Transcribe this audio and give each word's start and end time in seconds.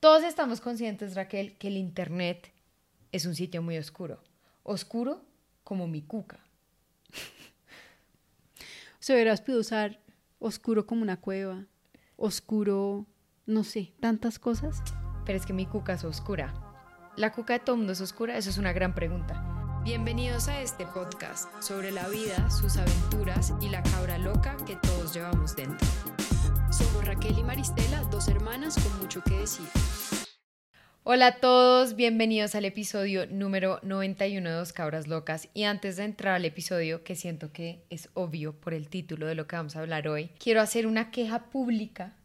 Todos 0.00 0.22
estamos 0.22 0.60
conscientes, 0.60 1.16
Raquel, 1.16 1.56
que 1.58 1.66
el 1.68 1.76
Internet 1.76 2.52
es 3.10 3.26
un 3.26 3.34
sitio 3.34 3.62
muy 3.62 3.76
oscuro. 3.78 4.22
Oscuro 4.62 5.24
como 5.64 5.88
mi 5.88 6.02
cuca. 6.02 6.38
Se 9.00 9.12
hubieras 9.12 9.40
podido 9.40 9.60
usar 9.60 9.98
oscuro 10.38 10.86
como 10.86 11.02
una 11.02 11.20
cueva, 11.20 11.66
oscuro, 12.16 13.06
no 13.46 13.64
sé, 13.64 13.92
tantas 13.98 14.38
cosas. 14.38 14.82
Pero 15.26 15.36
es 15.36 15.44
que 15.44 15.52
mi 15.52 15.66
cuca 15.66 15.94
es 15.94 16.04
oscura. 16.04 16.54
¿La 17.16 17.32
cuca 17.32 17.54
de 17.54 17.60
todo 17.60 17.76
mundo 17.76 17.92
es 17.92 18.00
oscura? 18.00 18.36
Eso 18.36 18.50
es 18.50 18.58
una 18.58 18.72
gran 18.72 18.94
pregunta. 18.94 19.80
Bienvenidos 19.82 20.46
a 20.46 20.60
este 20.60 20.86
podcast 20.86 21.50
sobre 21.60 21.90
la 21.90 22.06
vida, 22.08 22.48
sus 22.50 22.76
aventuras 22.76 23.52
y 23.60 23.68
la 23.68 23.82
cabra 23.82 24.16
loca 24.16 24.56
que 24.64 24.76
todos 24.76 25.12
llevamos 25.12 25.56
dentro. 25.56 25.88
Somos 26.70 27.04
Raquel 27.06 27.38
y 27.38 27.42
Maristela, 27.42 28.02
dos 28.10 28.28
hermanas 28.28 28.74
con 28.74 29.00
mucho 29.00 29.22
que 29.22 29.34
decir. 29.36 29.66
Hola 31.02 31.28
a 31.28 31.36
todos, 31.36 31.96
bienvenidos 31.96 32.54
al 32.54 32.66
episodio 32.66 33.26
número 33.26 33.80
91 33.82 34.50
de 34.50 34.54
Dos 34.54 34.74
Cabras 34.74 35.06
Locas. 35.06 35.48
Y 35.54 35.62
antes 35.62 35.96
de 35.96 36.04
entrar 36.04 36.34
al 36.34 36.44
episodio, 36.44 37.04
que 37.04 37.16
siento 37.16 37.52
que 37.52 37.84
es 37.88 38.10
obvio 38.12 38.52
por 38.52 38.74
el 38.74 38.88
título 38.88 39.26
de 39.26 39.34
lo 39.34 39.46
que 39.46 39.56
vamos 39.56 39.76
a 39.76 39.80
hablar 39.80 40.08
hoy, 40.08 40.30
quiero 40.38 40.60
hacer 40.60 40.86
una 40.86 41.10
queja 41.10 41.44
pública 41.44 42.16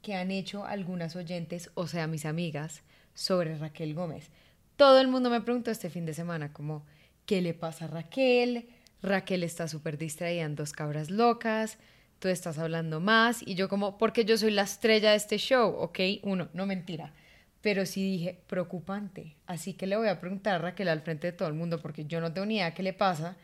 que 0.00 0.14
han 0.14 0.30
hecho 0.30 0.64
algunas 0.64 1.16
oyentes, 1.16 1.70
o 1.74 1.88
sea, 1.88 2.06
mis 2.06 2.24
amigas, 2.24 2.82
sobre 3.14 3.58
Raquel 3.58 3.94
Gómez. 3.94 4.30
Todo 4.76 5.00
el 5.00 5.08
mundo 5.08 5.28
me 5.28 5.40
preguntó 5.40 5.72
este 5.72 5.90
fin 5.90 6.06
de 6.06 6.14
semana 6.14 6.52
como, 6.52 6.86
¿qué 7.26 7.42
le 7.42 7.52
pasa 7.52 7.86
a 7.86 7.88
Raquel? 7.88 8.68
Raquel 9.02 9.42
está 9.42 9.66
súper 9.66 9.98
distraída 9.98 10.44
en 10.44 10.54
Dos 10.54 10.72
Cabras 10.72 11.10
Locas 11.10 11.78
tú 12.18 12.28
estás 12.28 12.58
hablando 12.58 13.00
más 13.00 13.42
y 13.46 13.54
yo 13.54 13.68
como, 13.68 13.98
porque 13.98 14.24
yo 14.24 14.36
soy 14.36 14.50
la 14.50 14.62
estrella 14.62 15.10
de 15.10 15.16
este 15.16 15.38
show, 15.38 15.74
¿ok? 15.78 15.98
Uno, 16.22 16.48
no 16.52 16.66
mentira. 16.66 17.12
Pero 17.60 17.86
sí 17.86 18.02
dije, 18.02 18.40
preocupante. 18.46 19.36
Así 19.46 19.74
que 19.74 19.86
le 19.86 19.96
voy 19.96 20.08
a 20.08 20.20
preguntar 20.20 20.54
a 20.54 20.58
Raquel 20.58 20.88
al 20.88 21.02
frente 21.02 21.28
de 21.28 21.32
todo 21.32 21.48
el 21.48 21.54
mundo, 21.54 21.80
porque 21.80 22.04
yo 22.04 22.20
no 22.20 22.32
tengo 22.32 22.46
ni 22.46 22.56
idea 22.56 22.74
qué 22.74 22.82
le 22.82 22.92
pasa, 22.92 23.36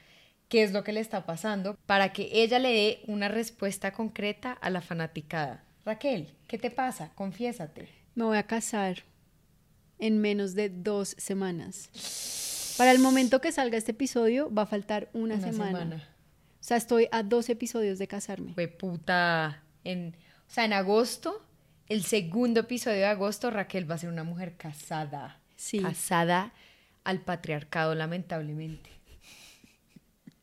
qué 0.49 0.63
es 0.63 0.73
lo 0.73 0.85
que 0.85 0.93
le 0.93 1.01
está 1.01 1.27
pasando, 1.27 1.77
para 1.87 2.13
que 2.13 2.29
ella 2.33 2.59
le 2.59 2.73
dé 2.73 3.03
una 3.07 3.29
respuesta 3.29 3.93
concreta 3.93 4.53
a 4.53 4.71
la 4.71 4.81
fanaticada. 4.81 5.65
Raquel, 5.85 6.29
¿qué 6.47 6.59
te 6.59 6.71
pasa? 6.71 7.11
Confiésate. 7.15 7.89
Me 8.15 8.25
voy 8.25 8.39
a 8.39 8.47
casar 8.47 9.03
en 9.99 10.21
menos 10.21 10.55
de 10.55 10.69
dos 10.71 11.15
semanas. 11.19 12.75
Para 12.79 12.93
el 12.93 12.99
momento 12.99 13.41
que 13.41 13.53
salga 13.53 13.79
este 13.79 13.93
episodio 13.93 14.53
va 14.53 14.63
a 14.63 14.67
faltar 14.67 15.09
una, 15.13 15.41
semana. 15.41 16.09
O 16.65 16.67
sea, 16.67 16.79
estoy 16.79 17.09
a 17.13 17.23
dos 17.23 17.51
episodios 17.51 17.99
de 17.99 18.09
casarme. 18.09 18.55
Fue 18.55 18.69
puta. 18.69 19.63
En, 19.85 20.17
o 20.49 20.51
sea, 20.51 20.65
en 20.65 20.73
agosto, 20.73 21.45
el 21.91 22.05
segundo 22.05 22.61
episodio 22.61 22.97
de 22.97 23.05
agosto, 23.05 23.51
Raquel 23.51 23.89
va 23.89 23.97
a 23.97 23.99
ser 23.99 24.09
una 24.09 24.25
mujer 24.25 24.57
casada. 24.57 25.43
Sí. 25.57 25.81
Casada 25.81 26.55
al 27.05 27.21
patriarcado, 27.21 27.95
lamentablemente. 27.95 28.89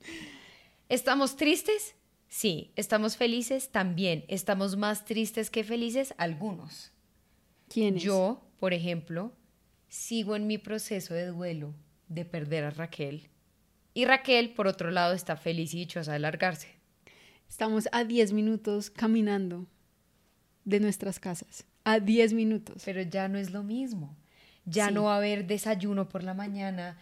¿Estamos 0.90 1.38
tristes? 1.38 1.96
Sí. 2.28 2.72
¿Estamos 2.76 3.18
felices? 3.18 3.72
También. 3.72 4.24
¿Estamos 4.28 4.78
más 4.78 5.06
tristes 5.06 5.50
que 5.50 5.64
felices? 5.64 6.14
Algunos. 6.20 6.92
¿Quiénes? 7.68 8.04
Yo, 8.04 8.48
por 8.60 8.74
ejemplo, 8.74 9.34
sigo 9.90 10.36
en 10.36 10.46
mi 10.46 10.60
proceso 10.60 11.16
de 11.16 11.26
duelo 11.26 11.74
de 12.10 12.26
perder 12.26 12.66
a 12.66 12.70
Raquel 12.70 13.31
y 13.94 14.06
Raquel, 14.06 14.53
por 14.53 14.67
otro 14.67 14.92
lado, 14.92 15.14
está 15.14 15.36
feliz 15.36 15.73
y 15.73 15.80
dichosa 15.80 16.14
de 16.14 16.20
largarse. 16.20 16.70
Estamos 17.50 17.89
a 17.92 18.06
10 18.06 18.31
minutos 18.34 18.89
caminando 18.89 19.67
de 20.64 20.80
nuestras 20.80 21.20
casas. 21.20 21.66
A 21.84 22.00
10 22.00 22.34
minutos. 22.34 22.84
Pero 22.86 23.02
ya 23.02 23.28
no 23.28 23.38
es 23.38 23.52
lo 23.52 23.64
mismo. 23.64 24.16
Ya 24.66 24.92
no 24.92 25.03
va 25.03 25.16
a 25.16 25.17
haber 25.17 25.47
desayuno 25.47 26.08
por 26.08 26.23
la 26.23 26.34
mañana, 26.34 26.97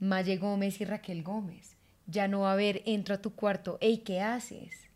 Maye 0.00 0.36
Gómez 0.36 0.80
y 0.80 0.84
Raquel 0.84 1.22
Gómez. 1.22 1.76
Ya 2.06 2.28
no 2.28 2.40
va 2.40 2.50
a 2.50 2.52
haber, 2.54 2.82
entro 2.86 3.14
a 3.14 3.22
tu 3.22 3.34
cuarto, 3.34 3.78
hey, 3.80 4.02
¿qué 4.04 4.20
haces? 4.20 4.88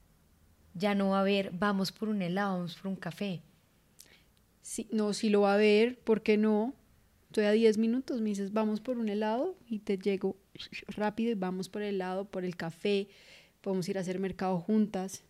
Ya 0.74 0.94
no 0.94 1.10
va 1.10 1.18
a 1.18 1.20
haber, 1.20 1.50
vamos 1.52 1.92
por 1.92 2.08
un 2.08 2.22
helado, 2.22 2.54
vamos 2.54 2.76
por 2.76 2.88
un 2.88 2.96
café. 2.96 3.42
Sí, 4.62 4.88
no, 4.90 5.12
sí 5.12 5.28
lo 5.28 5.42
va 5.42 5.52
a 5.52 5.54
haber, 5.54 5.98
¿por 6.00 6.22
qué 6.22 6.36
no? 6.36 6.74
Estoy 7.28 7.44
a 7.44 7.52
10 7.52 7.76
minutos, 7.76 8.22
me 8.22 8.30
dices, 8.30 8.54
vamos 8.54 8.80
por 8.80 8.96
un 8.96 9.10
helado 9.10 9.54
y 9.68 9.80
te 9.80 9.98
llego 9.98 10.38
rápido 10.88 11.30
y 11.30 11.34
vamos 11.34 11.68
por 11.68 11.82
el 11.82 11.96
helado, 11.96 12.24
por 12.24 12.42
el 12.42 12.56
café, 12.56 13.08
podemos 13.60 13.86
ir 13.90 13.98
a 13.98 14.00
hacer 14.00 14.18
mercado 14.18 14.58
juntas. 14.58 15.24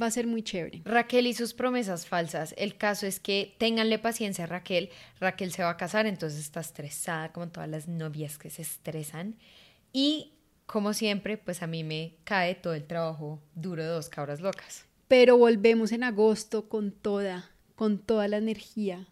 Va 0.00 0.06
a 0.06 0.10
ser 0.12 0.28
muy 0.28 0.44
chévere. 0.44 0.82
Raquel 0.84 1.26
y 1.26 1.34
sus 1.34 1.52
promesas 1.52 2.06
falsas. 2.06 2.54
El 2.56 2.76
caso 2.76 3.08
es 3.08 3.18
que 3.18 3.56
ténganle 3.58 3.98
paciencia 3.98 4.44
a 4.44 4.46
Raquel. 4.46 4.90
Raquel 5.18 5.50
se 5.50 5.64
va 5.64 5.70
a 5.70 5.76
casar, 5.76 6.06
entonces 6.06 6.38
está 6.38 6.60
estresada, 6.60 7.32
como 7.32 7.48
todas 7.48 7.68
las 7.68 7.88
novias 7.88 8.38
que 8.38 8.48
se 8.48 8.62
estresan. 8.62 9.34
Y 9.92 10.34
como 10.66 10.92
siempre, 10.92 11.38
pues 11.38 11.64
a 11.64 11.66
mí 11.66 11.82
me 11.82 12.14
cae 12.22 12.54
todo 12.54 12.74
el 12.74 12.86
trabajo 12.86 13.42
duro 13.56 13.82
de 13.82 13.88
dos 13.88 14.08
cabras 14.08 14.40
locas. 14.40 14.86
Pero 15.08 15.36
volvemos 15.36 15.90
en 15.90 16.04
agosto 16.04 16.68
con 16.68 16.92
toda, 16.92 17.50
con 17.74 17.98
toda 17.98 18.28
la 18.28 18.36
energía 18.36 19.08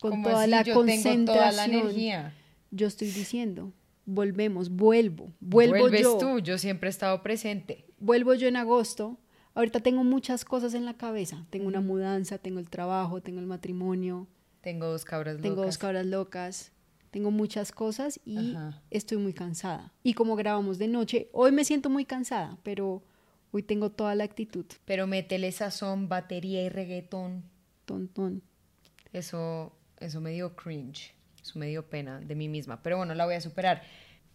con 0.00 0.22
toda 0.22 0.46
la 0.46 0.62
yo 0.62 0.74
concentración. 0.74 1.26
Tengo 1.26 1.38
toda 1.38 1.52
la 1.52 1.64
energía. 1.66 2.34
Yo 2.70 2.86
estoy 2.86 3.10
diciendo, 3.10 3.72
volvemos, 4.06 4.70
vuelvo, 4.70 5.32
vuelvo 5.40 5.78
Vuelves 5.78 6.02
yo. 6.02 6.18
tú, 6.18 6.38
yo 6.40 6.58
siempre 6.58 6.88
he 6.88 6.90
estado 6.90 7.22
presente. 7.22 7.84
Vuelvo 7.98 8.34
yo 8.34 8.48
en 8.48 8.56
agosto. 8.56 9.18
Ahorita 9.54 9.80
tengo 9.80 10.04
muchas 10.04 10.44
cosas 10.44 10.74
en 10.74 10.84
la 10.84 10.94
cabeza. 10.94 11.44
Tengo 11.50 11.66
una 11.66 11.80
mudanza, 11.80 12.38
tengo 12.38 12.60
el 12.60 12.70
trabajo, 12.70 13.20
tengo 13.20 13.40
el 13.40 13.46
matrimonio. 13.46 14.26
Tengo 14.60 14.86
dos 14.86 15.04
cabras 15.04 15.34
locas. 15.34 15.42
Tengo 15.42 15.64
dos 15.64 15.78
cabras 15.78 16.06
locas. 16.06 16.72
Tengo 17.10 17.32
muchas 17.32 17.72
cosas 17.72 18.20
y 18.24 18.56
estoy 18.90 19.18
muy 19.18 19.32
cansada. 19.32 19.92
Y 20.04 20.14
como 20.14 20.36
grabamos 20.36 20.78
de 20.78 20.86
noche, 20.86 21.28
hoy 21.32 21.50
me 21.50 21.64
siento 21.64 21.90
muy 21.90 22.04
cansada, 22.04 22.56
pero 22.62 23.02
hoy 23.50 23.64
tengo 23.64 23.90
toda 23.90 24.14
la 24.14 24.22
actitud. 24.22 24.64
Pero 24.84 25.08
métele 25.08 25.50
sazón, 25.50 26.08
batería 26.08 26.62
y 26.62 26.68
reggaetón. 26.68 27.42
Tontón. 27.84 28.42
Eso 29.12 29.72
eso 30.00 30.20
me 30.20 30.32
dio 30.32 30.56
cringe, 30.56 31.14
eso 31.42 31.58
me 31.58 31.68
dio 31.68 31.86
pena 31.86 32.20
de 32.20 32.34
mí 32.34 32.48
misma, 32.48 32.82
pero 32.82 32.96
bueno, 32.96 33.14
la 33.14 33.26
voy 33.26 33.34
a 33.34 33.40
superar. 33.40 33.82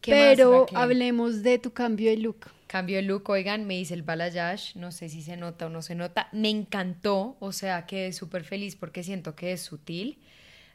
Pero 0.01 0.67
hablemos 0.73 1.41
de 1.41 1.57
tu 1.57 1.73
cambio 1.73 2.11
de 2.11 2.17
look. 2.17 2.47
Cambio 2.67 2.97
de 2.97 3.03
look, 3.03 3.29
oigan, 3.29 3.65
me 3.65 3.79
hice 3.79 3.93
el 3.93 4.03
balayage, 4.03 4.77
no 4.77 4.91
sé 4.91 5.09
si 5.09 5.21
se 5.21 5.37
nota 5.37 5.67
o 5.67 5.69
no 5.69 5.81
se 5.81 5.95
nota, 5.95 6.29
me 6.31 6.49
encantó, 6.49 7.37
o 7.39 7.51
sea, 7.51 7.85
quedé 7.85 8.13
súper 8.13 8.43
feliz 8.43 8.75
porque 8.75 9.03
siento 9.03 9.35
que 9.35 9.51
es 9.51 9.61
sutil. 9.61 10.19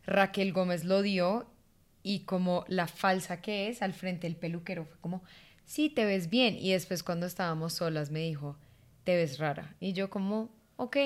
Raquel 0.07 0.53
Gómez 0.53 0.85
lo 0.85 1.03
dio 1.03 1.47
y 2.03 2.21
como 2.21 2.65
la 2.69 2.87
falsa 2.87 3.41
que 3.41 3.69
es, 3.69 3.83
al 3.83 3.93
frente 3.93 4.27
del 4.27 4.37
peluquero 4.37 4.85
fue 4.85 4.97
como, 5.01 5.23
sí, 5.65 5.91
te 5.91 6.05
ves 6.05 6.31
bien. 6.31 6.57
Y 6.57 6.73
después 6.73 7.03
cuando 7.03 7.27
estábamos 7.27 7.75
solas 7.75 8.11
me 8.11 8.21
dijo, 8.21 8.57
te 9.05 9.17
ves 9.17 9.39
rara. 9.39 9.77
Y 9.81 9.93
yo 9.93 10.11
como, 10.11 10.51
ok, 10.77 10.97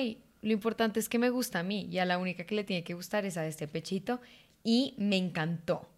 lo 0.45 0.53
importante 0.53 0.99
es 0.99 1.09
que 1.09 1.17
me 1.17 1.31
gusta 1.31 1.59
a 1.59 1.63
mí 1.63 1.87
y 1.91 1.97
a 1.97 2.05
la 2.05 2.19
única 2.19 2.45
que 2.45 2.53
le 2.53 2.63
tiene 2.63 2.83
que 2.83 2.93
gustar 2.93 3.25
es 3.25 3.35
a 3.35 3.47
este 3.47 3.67
pechito 3.67 4.21
y 4.63 4.93
me 4.99 5.17
encantó. 5.17 5.89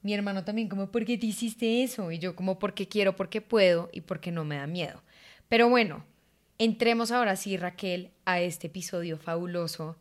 Mi 0.00 0.14
hermano 0.14 0.42
también 0.42 0.70
como, 0.70 0.90
¿por 0.90 1.04
qué 1.04 1.18
te 1.18 1.26
hiciste 1.26 1.82
eso? 1.82 2.10
Y 2.10 2.18
yo 2.18 2.34
como, 2.34 2.58
porque 2.58 2.88
quiero, 2.88 3.14
porque 3.14 3.42
puedo 3.42 3.90
y 3.92 4.00
porque 4.00 4.32
no 4.32 4.42
me 4.42 4.56
da 4.56 4.66
miedo. 4.66 5.02
Pero 5.50 5.68
bueno, 5.68 6.06
entremos 6.56 7.10
ahora 7.10 7.36
sí, 7.36 7.58
Raquel, 7.58 8.10
a 8.24 8.40
este 8.40 8.68
episodio 8.68 9.18
fabuloso. 9.18 9.98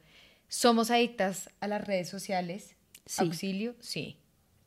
¿Somos 0.47 0.91
adictas 0.91 1.49
a 1.59 1.67
las 1.67 1.85
redes 1.85 2.07
sociales? 2.07 2.77
¿Auxilio? 3.17 3.75
Sí. 3.81 4.15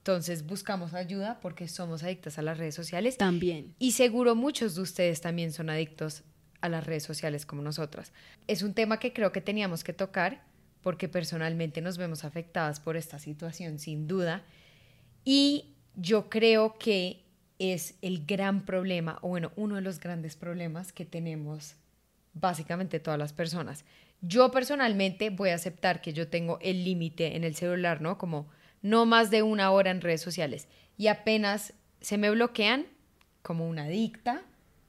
Entonces 0.00 0.44
buscamos 0.44 0.92
ayuda 0.92 1.40
porque 1.40 1.68
somos 1.68 2.02
adictas 2.02 2.38
a 2.38 2.42
las 2.42 2.58
redes 2.58 2.74
sociales. 2.74 3.16
También. 3.16 3.74
Y 3.78 3.92
seguro 3.92 4.34
muchos 4.34 4.74
de 4.74 4.82
ustedes 4.82 5.22
también 5.22 5.54
son 5.54 5.70
adictos 5.70 6.22
a 6.62 6.68
las 6.68 6.86
redes 6.86 7.02
sociales 7.02 7.44
como 7.44 7.60
nosotras. 7.60 8.12
Es 8.46 8.62
un 8.62 8.72
tema 8.72 8.98
que 8.98 9.12
creo 9.12 9.32
que 9.32 9.40
teníamos 9.40 9.84
que 9.84 9.92
tocar 9.92 10.42
porque 10.82 11.08
personalmente 11.08 11.80
nos 11.80 11.98
vemos 11.98 12.24
afectadas 12.24 12.80
por 12.80 12.96
esta 12.96 13.18
situación, 13.18 13.78
sin 13.78 14.08
duda. 14.08 14.42
Y 15.24 15.74
yo 15.94 16.28
creo 16.28 16.78
que 16.78 17.22
es 17.58 17.94
el 18.02 18.26
gran 18.26 18.64
problema, 18.64 19.18
o 19.22 19.28
bueno, 19.28 19.52
uno 19.54 19.76
de 19.76 19.82
los 19.82 20.00
grandes 20.00 20.34
problemas 20.34 20.92
que 20.92 21.04
tenemos 21.04 21.76
básicamente 22.34 22.98
todas 22.98 23.18
las 23.18 23.32
personas. 23.32 23.84
Yo 24.20 24.50
personalmente 24.50 25.30
voy 25.30 25.50
a 25.50 25.54
aceptar 25.54 26.00
que 26.00 26.12
yo 26.12 26.28
tengo 26.28 26.58
el 26.60 26.84
límite 26.84 27.36
en 27.36 27.44
el 27.44 27.54
celular, 27.54 28.00
¿no? 28.00 28.18
Como 28.18 28.48
no 28.80 29.06
más 29.06 29.30
de 29.30 29.42
una 29.42 29.70
hora 29.70 29.90
en 29.90 30.00
redes 30.00 30.20
sociales. 30.20 30.66
Y 30.96 31.06
apenas 31.06 31.74
se 32.00 32.18
me 32.18 32.30
bloquean, 32.30 32.86
como 33.42 33.68
una 33.68 33.84
adicta, 33.84 34.42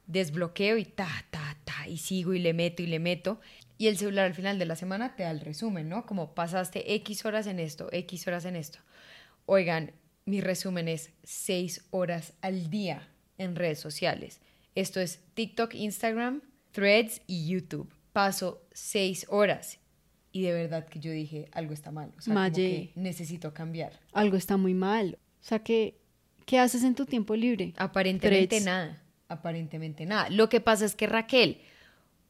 desbloqueo 0.07 0.77
y 0.77 0.85
ta, 0.85 1.09
ta, 1.29 1.57
y 1.87 1.97
sigo 1.97 2.33
y 2.33 2.39
le 2.39 2.53
meto 2.53 2.81
y 2.81 2.87
le 2.87 2.99
meto. 2.99 3.39
Y 3.77 3.87
el 3.87 3.97
celular 3.97 4.25
al 4.25 4.33
final 4.33 4.59
de 4.59 4.65
la 4.65 4.75
semana 4.75 5.15
te 5.15 5.23
da 5.23 5.31
el 5.31 5.39
resumen, 5.39 5.89
¿no? 5.89 6.05
Como 6.05 6.35
pasaste 6.35 6.93
X 6.95 7.25
horas 7.25 7.47
en 7.47 7.59
esto, 7.59 7.89
X 7.91 8.27
horas 8.27 8.45
en 8.45 8.55
esto. 8.55 8.79
Oigan, 9.45 9.91
mi 10.25 10.41
resumen 10.41 10.87
es 10.87 11.11
6 11.23 11.87
horas 11.91 12.33
al 12.41 12.69
día 12.69 13.09
en 13.37 13.55
redes 13.55 13.79
sociales. 13.79 14.39
Esto 14.75 14.99
es 14.99 15.19
TikTok, 15.33 15.73
Instagram, 15.75 16.41
Threads 16.71 17.21
y 17.27 17.47
YouTube. 17.47 17.91
Paso 18.13 18.61
6 18.73 19.27
horas. 19.29 19.79
y 20.31 20.41
de 20.41 20.51
verdad 20.51 20.87
que 20.87 20.99
yo 20.99 21.11
dije, 21.11 21.47
algo 21.51 21.73
está 21.73 21.91
mal. 21.91 22.11
O 22.17 22.21
sea, 22.21 22.33
como 22.33 22.51
que 22.51 22.91
necesito 22.95 23.53
cambiar. 23.53 23.99
Algo 24.13 24.35
está 24.35 24.57
muy 24.57 24.73
mal. 24.73 25.19
O 25.41 25.45
sea, 25.45 25.59
¿qué, 25.59 25.99
qué 26.47 26.57
haces 26.57 26.83
en 26.83 26.95
tu 26.95 27.05
tiempo 27.05 27.35
libre? 27.35 27.73
Aparentemente 27.77 28.47
Threads. 28.47 28.65
nada. 28.65 29.03
Aparentemente 29.27 30.05
nada. 30.07 30.29
Lo 30.31 30.49
que 30.49 30.59
pasa 30.59 30.85
es 30.85 30.95
que 30.95 31.05
Raquel, 31.05 31.61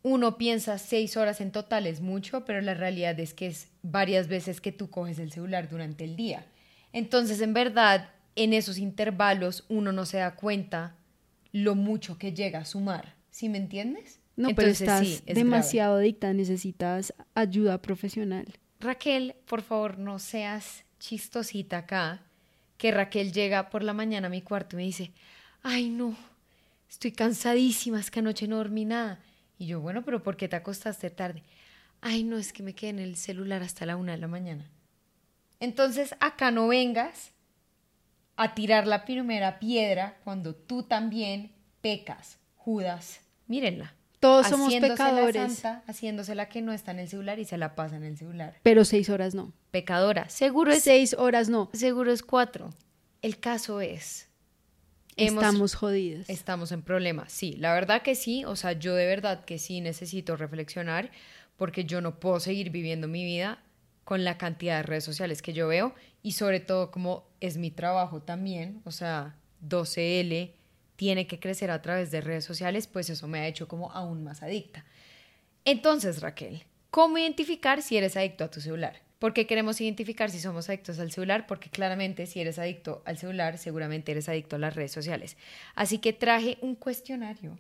uno 0.04 0.38
piensa 0.38 0.78
seis 0.78 1.18
horas 1.18 1.42
en 1.42 1.52
total 1.52 1.88
es 1.88 2.02
mucho, 2.02 2.44
pero 2.46 2.62
la 2.62 2.74
realidad 2.74 3.20
es 3.20 3.34
que 3.34 3.48
es 3.48 3.70
varias 3.82 4.28
veces 4.28 4.62
que 4.62 4.74
tú 4.74 4.90
coges 4.90 5.18
el 5.18 5.32
celular 5.32 5.70
durante 5.70 6.04
el 6.04 6.18
día. 6.18 6.46
Entonces, 6.92 7.42
en 7.42 7.54
verdad, 7.54 8.10
en 8.36 8.54
esos 8.54 8.78
intervalos 8.78 9.66
uno 9.70 9.92
no 9.94 10.06
se 10.06 10.18
da 10.18 10.36
cuenta 10.36 10.96
lo 11.54 11.76
mucho 11.76 12.18
que 12.18 12.34
llega 12.34 12.60
a 12.60 12.66
sumar. 12.66 13.16
¿Sí 13.32 13.48
me 13.48 13.58
entiendes? 13.58 14.20
No, 14.36 14.50
pero 14.56 14.68
estás 14.68 15.08
sí, 15.08 15.14
es 15.14 15.26
grave. 15.26 15.40
demasiado 15.40 15.96
adicta, 15.98 16.34
necesitas 16.34 17.14
ayuda 17.34 17.82
profesional. 17.82 18.46
Raquel, 18.80 19.36
por 19.46 19.62
favor, 19.62 19.98
no 19.98 20.20
seas 20.20 20.84
chistosita 21.00 21.80
acá, 21.80 22.22
que 22.78 22.92
Raquel 22.92 23.32
llega 23.32 23.70
por 23.70 23.84
la 23.84 23.94
mañana 23.94 24.28
a 24.28 24.30
mi 24.30 24.42
cuarto 24.42 24.76
y 24.76 24.78
me 24.78 24.84
dice, 24.84 25.12
ay 25.62 25.90
no, 25.90 26.18
estoy 26.90 27.12
cansadísima, 27.12 28.00
es 28.00 28.12
que 28.12 28.20
anoche 28.20 28.48
no 28.48 28.58
dormí 28.58 28.86
nada. 28.86 29.20
Y 29.64 29.68
yo, 29.68 29.80
bueno, 29.80 30.02
pero 30.04 30.22
¿por 30.22 30.36
qué 30.36 30.50
te 30.50 30.58
acostaste 30.58 31.10
tarde? 31.10 31.42
Ay 32.02 32.26
no, 32.26 32.38
es 32.38 32.52
que 32.52 32.64
me 32.64 32.76
quedé 32.76 32.90
en 32.90 33.00
el 33.00 33.16
celular 33.16 33.64
hasta 33.64 33.86
la 33.86 33.96
una 33.96 34.12
de 34.12 34.18
la 34.18 34.28
mañana. 34.28 34.70
Entonces, 35.62 36.16
acá 36.20 36.52
no 36.52 36.68
vengas 36.68 37.32
a 38.36 38.56
tirar 38.56 38.86
la 38.88 39.06
primera 39.06 39.60
piedra 39.60 40.18
cuando 40.26 40.54
tú 40.54 40.84
también 40.84 41.54
pecas, 41.80 42.40
Judas. 42.58 43.22
Mírenla. 43.48 43.94
Todos 44.20 44.48
somos 44.48 44.68
Haciéndose 44.68 44.90
la 44.90 44.96
pecadores, 45.10 45.54
santa, 45.54 45.84
haciéndose 45.88 46.36
la 46.36 46.50
que 46.50 46.62
no 46.62 46.74
está 46.74 46.92
en 46.92 47.00
el 47.00 47.08
celular 47.08 47.40
y 47.40 47.46
se 47.46 47.58
la 47.58 47.74
pasa 47.74 47.96
en 47.96 48.04
el 48.04 48.18
celular. 48.18 48.58
pero 48.64 48.84
seis 48.84 49.10
horas 49.10 49.34
no. 49.34 49.54
Pecadora. 49.72 50.28
Seguro 50.28 50.74
es, 50.74 50.84
Seis 50.84 51.14
horas 51.14 51.48
no. 51.48 51.70
seguro 51.72 52.12
es 52.12 52.22
cuatro. 52.22 52.70
El 53.22 53.40
caso 53.40 53.80
es. 53.80 54.28
Hemos- 55.18 55.44
Estamos 55.44 55.76
jodidas. 55.76 56.30
estamos 56.30 56.72
en 56.72 56.82
problemas. 56.82 57.32
Sí, 57.32 57.54
la 57.58 57.74
verdad 57.74 58.02
que 58.02 58.16
sí. 58.16 58.46
O 58.46 58.56
sea, 58.56 58.74
yo 58.74 58.96
de 58.96 59.06
verdad 59.06 59.46
que 59.46 59.58
sí 59.60 59.82
necesito 59.82 60.36
reflexionar 60.36 61.12
porque 61.58 61.86
yo 61.86 62.02
no 62.02 62.20
puedo 62.20 62.40
seguir 62.40 62.70
viviendo 62.72 63.08
mi 63.08 63.24
vida 63.24 63.64
con 64.04 64.24
la 64.24 64.38
cantidad 64.38 64.78
de 64.78 64.84
redes 64.84 65.04
sociales 65.04 65.42
que 65.42 65.54
yo 65.54 65.68
veo 65.68 65.94
y 66.22 66.34
sobre 66.34 66.60
todo 66.60 66.92
como 66.92 67.26
es 67.40 67.58
mi 67.58 67.72
trabajo 67.72 68.22
también, 68.22 68.82
o 68.86 68.92
sea, 68.92 69.36
12L 69.62 70.52
tiene 70.96 71.26
que 71.28 71.40
crecer 71.40 71.72
a 71.72 71.82
través 71.82 72.12
de 72.12 72.22
redes 72.22 72.44
sociales, 72.46 72.88
pues 72.88 73.10
eso 73.10 73.28
me 73.28 73.40
ha 73.40 73.48
hecho 73.48 73.68
como 73.68 73.92
aún 73.92 74.24
más 74.24 74.44
adicta. 74.44 74.86
Entonces, 75.66 76.22
Raquel, 76.22 76.64
¿cómo 76.92 77.18
identificar 77.18 77.82
si 77.82 77.98
eres 77.98 78.18
adicto 78.18 78.44
a 78.44 78.52
tu 78.52 78.60
celular? 78.62 79.02
¿Por 79.24 79.34
qué 79.34 79.48
queremos 79.48 79.80
identificar 79.80 80.30
si 80.30 80.38
somos 80.38 80.68
adictos 80.68 81.00
al 81.00 81.10
celular? 81.10 81.48
Porque 81.48 81.70
claramente 81.70 82.26
si 82.26 82.42
eres 82.42 82.60
adicto 82.60 83.02
al 83.06 83.18
celular, 83.18 83.58
seguramente 83.58 84.12
eres 84.12 84.28
adicto 84.28 84.58
a 84.58 84.60
las 84.60 84.76
redes 84.76 84.92
sociales. 84.92 85.38
Así 85.76 86.00
que 86.00 86.12
traje 86.12 86.58
un 86.60 86.76
cuestionario 86.76 87.58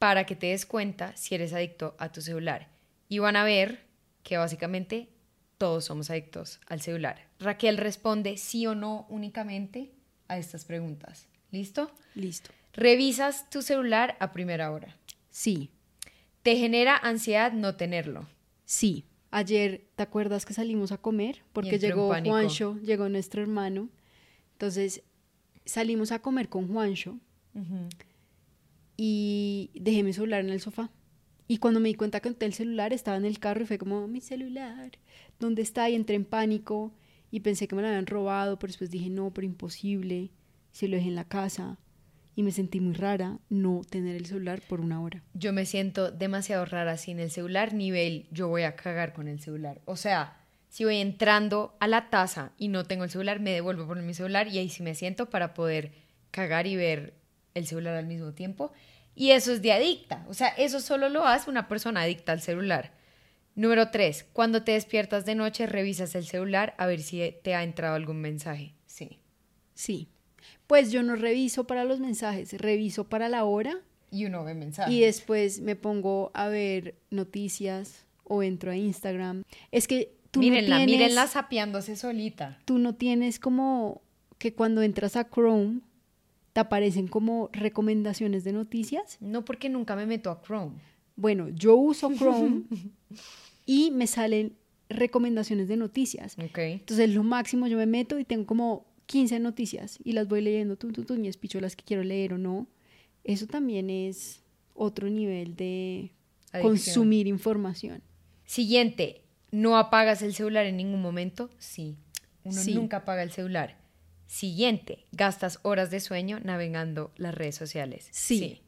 para 0.00 0.26
que 0.26 0.34
te 0.34 0.48
des 0.48 0.66
cuenta 0.66 1.16
si 1.16 1.36
eres 1.36 1.52
adicto 1.52 1.94
a 1.96 2.10
tu 2.10 2.20
celular. 2.20 2.66
Y 3.08 3.20
van 3.20 3.36
a 3.36 3.44
ver 3.44 3.84
que 4.24 4.36
básicamente 4.36 5.10
todos 5.58 5.84
somos 5.84 6.10
adictos 6.10 6.58
al 6.66 6.80
celular. 6.80 7.28
Raquel 7.38 7.76
responde 7.76 8.36
sí 8.36 8.66
o 8.66 8.74
no 8.74 9.06
únicamente 9.10 9.92
a 10.26 10.38
estas 10.38 10.64
preguntas. 10.64 11.28
¿Listo? 11.52 11.92
Listo. 12.16 12.50
Revisas 12.72 13.48
tu 13.48 13.62
celular 13.62 14.16
a 14.18 14.32
primera 14.32 14.72
hora. 14.72 14.96
Sí, 15.30 15.70
¿Te 16.42 16.56
genera 16.56 16.96
ansiedad 16.96 17.52
no 17.52 17.76
tenerlo? 17.76 18.26
sí. 18.64 19.06
Ayer, 19.34 19.86
¿te 19.96 20.02
acuerdas 20.02 20.44
que 20.44 20.52
salimos 20.52 20.92
a 20.92 20.98
comer? 20.98 21.42
Porque 21.54 21.78
llegó. 21.78 22.14
Juancho, 22.22 22.78
llegó 22.82 23.08
nuestro 23.08 23.40
hermano. 23.40 23.88
Entonces, 24.52 25.02
salimos 25.64 26.12
a 26.12 26.20
comer 26.20 26.50
con 26.50 26.68
Juancho 26.68 27.18
y 28.96 29.70
dejé 29.74 30.02
mi 30.02 30.12
celular 30.12 30.40
en 30.40 30.50
el 30.50 30.60
sofá. 30.60 30.90
Y 31.48 31.56
cuando 31.56 31.80
me 31.80 31.88
di 31.88 31.94
cuenta 31.94 32.20
que 32.20 32.28
el 32.38 32.52
celular 32.52 32.92
estaba 32.92 33.16
en 33.16 33.24
el 33.24 33.38
carro 33.38 33.62
y 33.62 33.66
fue 33.66 33.78
como, 33.78 34.06
mi 34.06 34.20
celular, 34.20 34.92
¿dónde 35.40 35.62
está? 35.62 35.88
Y 35.88 35.94
entré 35.94 36.14
en 36.14 36.26
pánico 36.26 36.92
y 37.30 37.40
pensé 37.40 37.66
que 37.66 37.74
me 37.74 37.80
lo 37.80 37.88
habían 37.88 38.06
robado, 38.06 38.58
pero 38.58 38.70
después 38.70 38.90
dije, 38.90 39.08
no, 39.08 39.32
pero 39.32 39.46
imposible, 39.46 40.30
si 40.72 40.88
lo 40.88 40.96
dejé 40.96 41.08
en 41.08 41.14
la 41.14 41.24
casa. 41.24 41.78
Y 42.34 42.42
me 42.42 42.50
sentí 42.50 42.80
muy 42.80 42.94
rara 42.94 43.38
no 43.50 43.82
tener 43.88 44.16
el 44.16 44.26
celular 44.26 44.62
por 44.68 44.80
una 44.80 45.02
hora. 45.02 45.22
Yo 45.34 45.52
me 45.52 45.66
siento 45.66 46.10
demasiado 46.10 46.64
rara 46.64 46.96
sin 46.96 47.20
el 47.20 47.30
celular, 47.30 47.74
nivel 47.74 48.26
yo 48.30 48.48
voy 48.48 48.62
a 48.62 48.74
cagar 48.74 49.12
con 49.12 49.28
el 49.28 49.40
celular. 49.40 49.80
O 49.84 49.96
sea, 49.96 50.38
si 50.68 50.84
voy 50.84 50.96
entrando 50.96 51.76
a 51.80 51.86
la 51.86 52.08
taza 52.08 52.52
y 52.56 52.68
no 52.68 52.84
tengo 52.84 53.04
el 53.04 53.10
celular, 53.10 53.40
me 53.40 53.52
devuelvo 53.52 53.86
por 53.86 54.00
mi 54.00 54.14
celular 54.14 54.48
y 54.48 54.58
ahí 54.58 54.70
sí 54.70 54.82
me 54.82 54.94
siento 54.94 55.28
para 55.28 55.52
poder 55.52 55.92
cagar 56.30 56.66
y 56.66 56.76
ver 56.76 57.12
el 57.54 57.66
celular 57.66 57.96
al 57.96 58.06
mismo 58.06 58.32
tiempo. 58.32 58.72
Y 59.14 59.32
eso 59.32 59.52
es 59.52 59.60
de 59.60 59.72
adicta. 59.72 60.24
O 60.28 60.34
sea, 60.34 60.48
eso 60.48 60.80
solo 60.80 61.10
lo 61.10 61.26
hace 61.26 61.50
una 61.50 61.68
persona 61.68 62.00
adicta 62.00 62.32
al 62.32 62.40
celular. 62.40 62.92
Número 63.54 63.90
tres, 63.90 64.24
cuando 64.32 64.64
te 64.64 64.72
despiertas 64.72 65.26
de 65.26 65.34
noche, 65.34 65.66
revisas 65.66 66.14
el 66.14 66.24
celular 66.24 66.74
a 66.78 66.86
ver 66.86 67.02
si 67.02 67.34
te 67.42 67.54
ha 67.54 67.62
entrado 67.62 67.94
algún 67.94 68.22
mensaje. 68.22 68.74
Sí. 68.86 69.20
Sí. 69.74 70.08
Pues 70.72 70.90
yo 70.90 71.02
no 71.02 71.16
reviso 71.16 71.66
para 71.66 71.84
los 71.84 72.00
mensajes, 72.00 72.54
reviso 72.54 73.04
para 73.04 73.28
la 73.28 73.44
hora 73.44 73.76
Y 74.10 74.24
uno 74.24 74.42
ve 74.42 74.54
mensajes. 74.54 74.90
y 74.90 75.00
después 75.00 75.60
me 75.60 75.76
pongo 75.76 76.30
a 76.32 76.48
ver 76.48 76.94
noticias 77.10 78.06
o 78.24 78.42
entro 78.42 78.70
a 78.70 78.76
Instagram. 78.76 79.42
Es 79.70 79.86
que 79.86 80.14
tú 80.30 80.40
mírenla, 80.40 80.78
no 80.78 80.86
tienes, 80.86 80.96
mírenla 80.98 81.26
sapeándose 81.26 81.94
solita. 81.94 82.58
tú 82.64 82.78
no 82.78 82.94
tienes 82.94 83.38
como 83.38 84.00
que 84.38 84.54
cuando 84.54 84.80
entras 84.80 85.16
a 85.16 85.28
Chrome 85.28 85.80
te 86.54 86.60
aparecen 86.60 87.06
como 87.06 87.50
recomendaciones 87.52 88.42
de 88.42 88.54
noticias. 88.54 89.18
No 89.20 89.44
porque 89.44 89.68
nunca 89.68 89.94
me 89.94 90.06
meto 90.06 90.30
a 90.30 90.40
Chrome. 90.40 90.76
Bueno, 91.16 91.50
yo 91.50 91.76
uso 91.76 92.10
Chrome 92.16 92.62
y 93.66 93.90
me 93.90 94.06
salen 94.06 94.56
recomendaciones 94.88 95.68
de 95.68 95.76
noticias. 95.76 96.34
Ok. 96.42 96.58
Entonces, 96.58 97.10
lo 97.10 97.22
máximo 97.24 97.66
yo 97.66 97.76
me 97.76 97.84
meto 97.84 98.18
y 98.18 98.24
tengo 98.24 98.46
como 98.46 98.86
15 99.06 99.40
noticias 99.40 99.98
y 100.04 100.12
las 100.12 100.28
voy 100.28 100.40
leyendo, 100.42 100.76
tú, 100.76 100.92
tú, 100.92 101.04
tú, 101.04 101.14
y 101.14 101.28
espicho 101.28 101.60
las 101.60 101.76
que 101.76 101.84
quiero 101.84 102.02
leer 102.02 102.34
o 102.34 102.38
no. 102.38 102.66
Eso 103.24 103.46
también 103.46 103.90
es 103.90 104.42
otro 104.74 105.08
nivel 105.10 105.54
de 105.56 106.12
Adicción. 106.52 106.62
consumir 106.62 107.26
información. 107.26 108.02
Siguiente, 108.44 109.22
¿no 109.50 109.76
apagas 109.76 110.22
el 110.22 110.34
celular 110.34 110.66
en 110.66 110.76
ningún 110.76 111.00
momento? 111.02 111.50
Sí. 111.58 111.96
Uno 112.44 112.60
Sí. 112.60 112.74
nunca 112.74 112.98
apaga 112.98 113.22
el 113.22 113.30
celular. 113.30 113.78
Siguiente, 114.26 115.04
gastas 115.12 115.58
horas 115.62 115.90
de 115.90 116.00
sueño 116.00 116.40
navegando 116.42 117.12
las 117.16 117.34
redes 117.34 117.54
sociales. 117.54 118.08
Sí. 118.12 118.62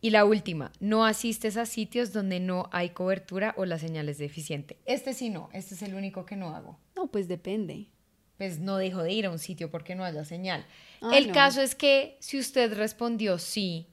Y 0.00 0.10
la 0.10 0.24
última, 0.24 0.72
no 0.80 1.04
asistes 1.04 1.56
a 1.58 1.66
sitios 1.66 2.12
donde 2.12 2.40
no 2.40 2.70
hay 2.72 2.90
cobertura 2.90 3.54
o 3.58 3.66
la 3.66 3.78
señal 3.78 4.08
es 4.08 4.16
deficiente. 4.18 4.78
Este 4.86 5.12
sí 5.12 5.28
no, 5.28 5.50
este 5.52 5.74
es 5.74 5.82
el 5.82 5.94
único 5.94 6.24
que 6.24 6.36
no 6.36 6.54
hago. 6.54 6.78
No, 6.96 7.08
pues 7.08 7.28
depende. 7.28 7.88
Pues 8.40 8.58
no 8.58 8.78
dejo 8.78 9.02
de 9.02 9.12
ir 9.12 9.26
a 9.26 9.30
un 9.30 9.38
sitio 9.38 9.70
porque 9.70 9.94
no 9.94 10.02
haya 10.02 10.24
señal. 10.24 10.64
Ah, 11.02 11.10
el 11.14 11.26
no. 11.28 11.34
caso 11.34 11.60
es 11.60 11.74
que 11.74 12.16
si 12.20 12.38
usted 12.38 12.72
respondió 12.72 13.36
sí 13.36 13.86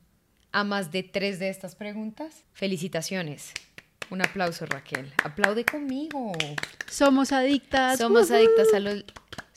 a 0.53 0.63
más 0.63 0.89
de 0.89 1.03
tres 1.03 1.37
de 1.39 1.49
estas 1.49 1.75
preguntas, 1.75 2.45
felicitaciones. 2.53 3.51
Un 4.09 4.21
aplauso, 4.21 4.65
Raquel. 4.65 5.11
Aplaude 5.21 5.65
conmigo. 5.65 6.31
Somos 6.89 7.33
adictas. 7.33 7.97
Somos 7.97 8.31
adictas, 8.31 8.73
a 8.73 8.79
los- 8.79 9.03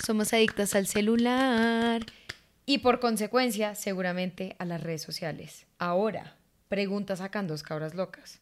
somos 0.04 0.32
adictas 0.32 0.74
al 0.74 0.88
celular 0.88 2.04
y 2.66 2.78
por 2.78 2.98
consecuencia 2.98 3.76
seguramente 3.76 4.56
a 4.58 4.64
las 4.64 4.82
redes 4.82 5.02
sociales. 5.02 5.66
Ahora, 5.78 6.34
pregunta 6.68 7.14
sacan 7.14 7.46
dos 7.46 7.62
cabras 7.62 7.94
locas. 7.94 8.40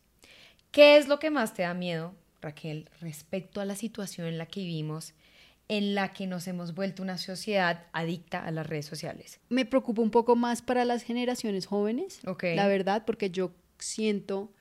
¿Qué 0.70 0.96
es 0.96 1.08
lo 1.08 1.18
que 1.18 1.28
más 1.28 1.52
te 1.52 1.60
da 1.64 1.74
miedo, 1.74 2.14
Raquel, 2.40 2.88
respecto 3.02 3.60
a 3.60 3.66
la 3.66 3.74
situación 3.76 4.26
en 4.28 4.38
la 4.38 4.46
que 4.46 4.60
vivimos, 4.60 5.12
en 5.68 5.94
la 5.94 6.12
que 6.12 6.26
nos 6.26 6.46
hemos 6.48 6.74
vuelto 6.74 7.02
una 7.02 7.18
sociedad 7.18 7.86
adicta 7.92 8.44
a 8.44 8.50
las 8.50 8.66
redes 8.66 8.86
sociales? 8.86 9.40
Me 9.48 9.64
preocupa 9.66 10.00
un 10.02 10.10
poco 10.10 10.34
más 10.36 10.62
para 10.62 10.84
las 10.84 11.02
generaciones 11.02 11.66
jóvenes, 11.66 12.20
Ok. 12.26 12.44
la 12.54 12.66
verdad, 12.68 13.04
porque 13.06 13.30
yo 13.30 13.52
siento 13.78 14.52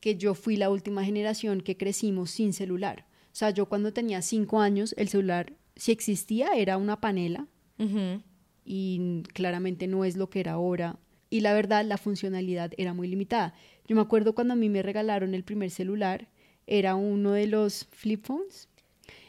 que 0.00 0.16
yo 0.16 0.34
fui 0.34 0.56
la 0.56 0.70
última 0.70 1.04
generación 1.04 1.60
que 1.60 1.76
crecimos 1.76 2.30
sin 2.30 2.52
celular. 2.52 3.06
O 3.32 3.36
sea, 3.36 3.50
yo 3.50 3.66
cuando 3.66 3.92
tenía 3.92 4.22
cinco 4.22 4.60
años, 4.60 4.94
el 4.98 5.08
celular, 5.08 5.52
si 5.76 5.92
existía, 5.92 6.50
era 6.54 6.76
una 6.76 7.00
panela 7.00 7.46
Ujú. 7.78 8.22
y 8.64 9.22
claramente 9.32 9.86
no 9.86 10.04
es 10.04 10.16
lo 10.16 10.30
que 10.30 10.40
era 10.40 10.52
ahora. 10.52 10.98
Y 11.30 11.40
la 11.40 11.52
verdad, 11.52 11.84
la 11.84 11.96
funcionalidad 11.98 12.72
era 12.76 12.94
muy 12.94 13.08
limitada. 13.08 13.54
Yo 13.88 13.96
me 13.96 14.02
acuerdo 14.02 14.34
cuando 14.34 14.54
a 14.54 14.56
mí 14.56 14.68
me 14.68 14.82
regalaron 14.82 15.34
el 15.34 15.42
primer 15.42 15.70
celular, 15.70 16.28
era 16.66 16.94
uno 16.94 17.32
de 17.32 17.46
los 17.48 17.86
flip 17.90 18.24
phones. 18.24 18.68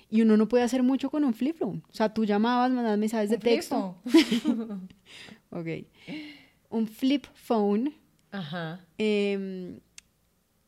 Y 0.09 0.21
uno 0.21 0.37
no 0.37 0.47
puede 0.47 0.63
hacer 0.63 0.83
mucho 0.83 1.09
con 1.09 1.23
un 1.23 1.33
flip 1.33 1.57
phone. 1.57 1.83
O 1.89 1.93
sea, 1.93 2.13
tú 2.13 2.25
llamabas, 2.25 2.71
mandabas 2.71 2.99
mensajes 2.99 3.29
de 3.29 3.37
texto. 3.37 3.97
Ok. 5.51 5.67
Un 6.69 6.87
flip 6.87 7.25
phone, 7.33 7.95
Ajá. 8.31 8.81
eh, 8.97 9.79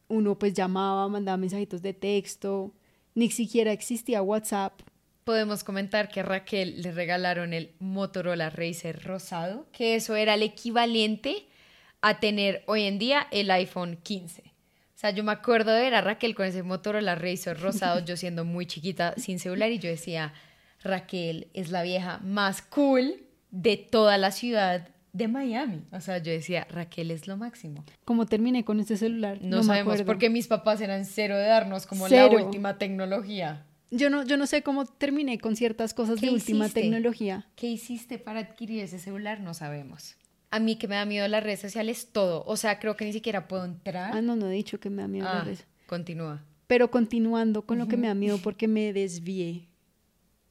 uno 0.07 0.39
pues 0.39 0.53
llamaba, 0.53 1.07
mandaba 1.09 1.37
mensajitos 1.37 1.81
de 1.81 1.93
texto, 1.93 2.73
ni 3.13 3.29
siquiera 3.29 3.73
existía 3.73 4.21
WhatsApp. 4.21 4.79
Podemos 5.25 5.65
comentar 5.65 6.07
que 6.07 6.21
a 6.21 6.23
Raquel 6.23 6.81
le 6.81 6.91
regalaron 6.93 7.51
el 7.51 7.73
Motorola 7.79 8.49
Racer 8.49 9.03
rosado, 9.03 9.67
que 9.73 9.95
eso 9.95 10.15
era 10.15 10.35
el 10.35 10.43
equivalente 10.43 11.47
a 12.01 12.19
tener 12.21 12.63
hoy 12.67 12.83
en 12.83 12.99
día 12.99 13.27
el 13.31 13.51
iPhone 13.51 13.97
15. 14.01 14.46
O 14.97 14.99
sea, 14.99 15.11
yo 15.11 15.23
me 15.23 15.31
acuerdo 15.31 15.73
de 15.73 15.81
ver 15.81 15.93
a 15.93 16.01
Raquel 16.01 16.33
con 16.33 16.47
ese 16.47 16.63
Motorola 16.63 17.13
Racer 17.13 17.59
rosado, 17.59 18.03
yo 18.03 18.17
siendo 18.17 18.45
muy 18.45 18.65
chiquita, 18.65 19.13
sin 19.15 19.37
celular, 19.37 19.71
y 19.71 19.77
yo 19.77 19.89
decía, 19.89 20.33
Raquel 20.81 21.49
es 21.53 21.69
la 21.69 21.83
vieja 21.83 22.17
más 22.23 22.63
cool 22.63 23.21
de 23.51 23.77
toda 23.77 24.17
la 24.17 24.31
ciudad 24.31 24.87
de 25.13 25.27
Miami. 25.27 25.83
O 25.91 26.01
sea, 26.01 26.17
yo 26.17 26.31
decía, 26.31 26.65
Raquel 26.71 27.11
es 27.11 27.27
lo 27.27 27.37
máximo. 27.37 27.85
¿Cómo 28.05 28.25
terminé 28.25 28.65
con 28.65 28.79
este 28.79 28.97
celular? 28.97 29.37
No, 29.39 29.61
sabemos 29.61 30.01
porque 30.01 30.31
mis 30.31 30.47
papás 30.47 30.81
eran 30.81 31.05
cero 31.05 31.37
de 31.37 31.45
darnos 31.45 31.85
como 31.85 32.07
la 32.07 32.25
última 32.25 32.79
tecnología. 32.79 33.67
Yo 33.91 34.09
no, 34.09 34.25
yo 34.25 34.35
no 34.35 34.47
sé 34.47 34.63
cómo 34.63 34.87
terminé 34.87 35.37
con 35.37 35.55
ciertas 35.55 35.93
cosas 35.93 36.19
de 36.19 36.31
última 36.31 36.69
tecnología. 36.69 37.45
¿Qué 37.55 37.67
hiciste 37.67 38.17
para 38.17 38.39
adquirir 38.39 38.81
ese 38.81 38.97
celular? 38.97 39.41
No 39.41 39.53
sabemos. 39.53 40.15
A 40.49 40.59
mí 40.59 40.77
que 40.77 40.87
me 40.87 40.95
da 40.95 41.05
miedo 41.05 41.27
las 41.27 41.43
redes 41.43 41.59
sociales, 41.59 42.09
todo. 42.11 42.43
O 42.45 42.55
sea, 42.55 42.79
creo 42.79 42.95
que 42.95 43.05
ni 43.05 43.13
siquiera 43.13 43.47
puedo 43.47 43.65
entrar. 43.65 44.15
Ah, 44.15 44.21
no, 44.21 44.35
no 44.35 44.47
he 44.47 44.53
dicho 44.53 44.79
que 44.79 44.89
me 44.89 45.01
da 45.01 45.07
miedo 45.07 45.25
las 45.25 45.35
ah, 45.35 45.43
redes. 45.43 45.65
Continúa. 45.87 46.43
Pero 46.67 46.91
continuando 46.91 47.63
con 47.63 47.77
lo 47.77 47.87
que 47.87 47.97
me 47.97 48.07
da 48.07 48.13
miedo 48.13 48.39
porque 48.43 48.67
me 48.67 48.91
desvié 48.93 49.67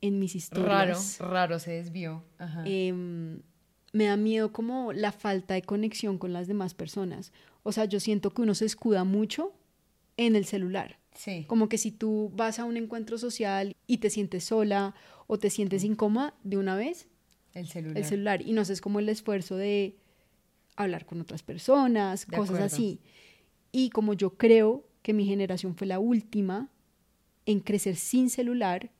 en 0.00 0.18
mis 0.18 0.34
historias. 0.34 1.18
Raro, 1.18 1.32
raro 1.32 1.58
se 1.58 1.72
desvió. 1.72 2.24
Em, 2.64 3.42
me 3.92 4.04
da 4.04 4.16
miedo 4.16 4.52
como 4.52 4.92
la 4.92 5.12
falta 5.12 5.54
de 5.54 5.62
conexión 5.62 6.18
con 6.18 6.32
las 6.32 6.46
demás 6.46 6.74
personas. 6.74 7.32
O 7.62 7.72
sea, 7.72 7.84
yo 7.84 8.00
siento 8.00 8.30
que 8.30 8.42
uno 8.42 8.54
se 8.54 8.64
escuda 8.64 9.04
mucho 9.04 9.52
en 10.16 10.36
el 10.36 10.46
celular. 10.46 10.98
Sí. 11.14 11.44
Como 11.48 11.68
que 11.68 11.78
si 11.78 11.90
tú 11.90 12.30
vas 12.34 12.58
a 12.58 12.64
un 12.64 12.76
encuentro 12.76 13.18
social 13.18 13.74
y 13.86 13.98
te 13.98 14.10
sientes 14.10 14.44
sola 14.44 14.94
o 15.26 15.38
te 15.38 15.50
sientes 15.50 15.84
incómoda 15.84 16.34
de 16.44 16.58
una 16.58 16.76
vez, 16.76 17.08
el 17.56 17.66
celular. 17.66 17.98
El 17.98 18.04
celular. 18.04 18.42
Y 18.42 18.52
no 18.52 18.64
sé, 18.64 18.74
es 18.74 18.80
como 18.80 18.98
el 18.98 19.08
esfuerzo 19.08 19.56
de 19.56 19.96
hablar 20.76 21.06
con 21.06 21.20
otras 21.20 21.42
personas, 21.42 22.26
cosas 22.26 22.60
así. 22.60 23.00
Y 23.72 23.90
como 23.90 24.14
yo 24.14 24.36
creo 24.36 24.88
que 25.02 25.12
mi 25.12 25.24
generación 25.26 25.74
fue 25.74 25.86
la 25.86 25.98
última 25.98 26.70
en 27.46 27.60
crecer 27.60 27.96
sin 27.96 28.28
celular, 28.28 28.90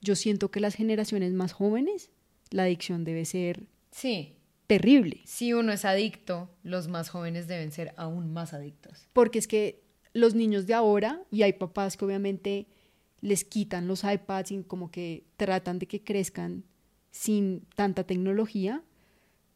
yo 0.00 0.16
siento 0.16 0.50
que 0.50 0.60
las 0.60 0.74
generaciones 0.74 1.32
más 1.32 1.52
jóvenes, 1.52 2.10
la 2.50 2.64
adicción 2.64 3.04
debe 3.04 3.24
ser 3.24 3.66
sí. 3.90 4.36
terrible. 4.66 5.20
Si 5.24 5.52
uno 5.52 5.72
es 5.72 5.84
adicto, 5.84 6.50
los 6.62 6.88
más 6.88 7.10
jóvenes 7.10 7.46
deben 7.46 7.72
ser 7.72 7.92
aún 7.96 8.32
más 8.32 8.54
adictos. 8.54 9.08
Porque 9.12 9.38
es 9.38 9.46
que 9.46 9.84
los 10.12 10.34
niños 10.34 10.66
de 10.66 10.74
ahora, 10.74 11.22
y 11.30 11.42
hay 11.42 11.52
papás 11.52 11.96
que 11.96 12.04
obviamente 12.04 12.66
les 13.20 13.44
quitan 13.44 13.88
los 13.88 14.04
iPads 14.04 14.50
y 14.52 14.62
como 14.64 14.90
que 14.90 15.26
tratan 15.36 15.78
de 15.78 15.86
que 15.86 16.02
crezcan 16.02 16.64
sin 17.14 17.64
tanta 17.76 18.02
tecnología, 18.02 18.82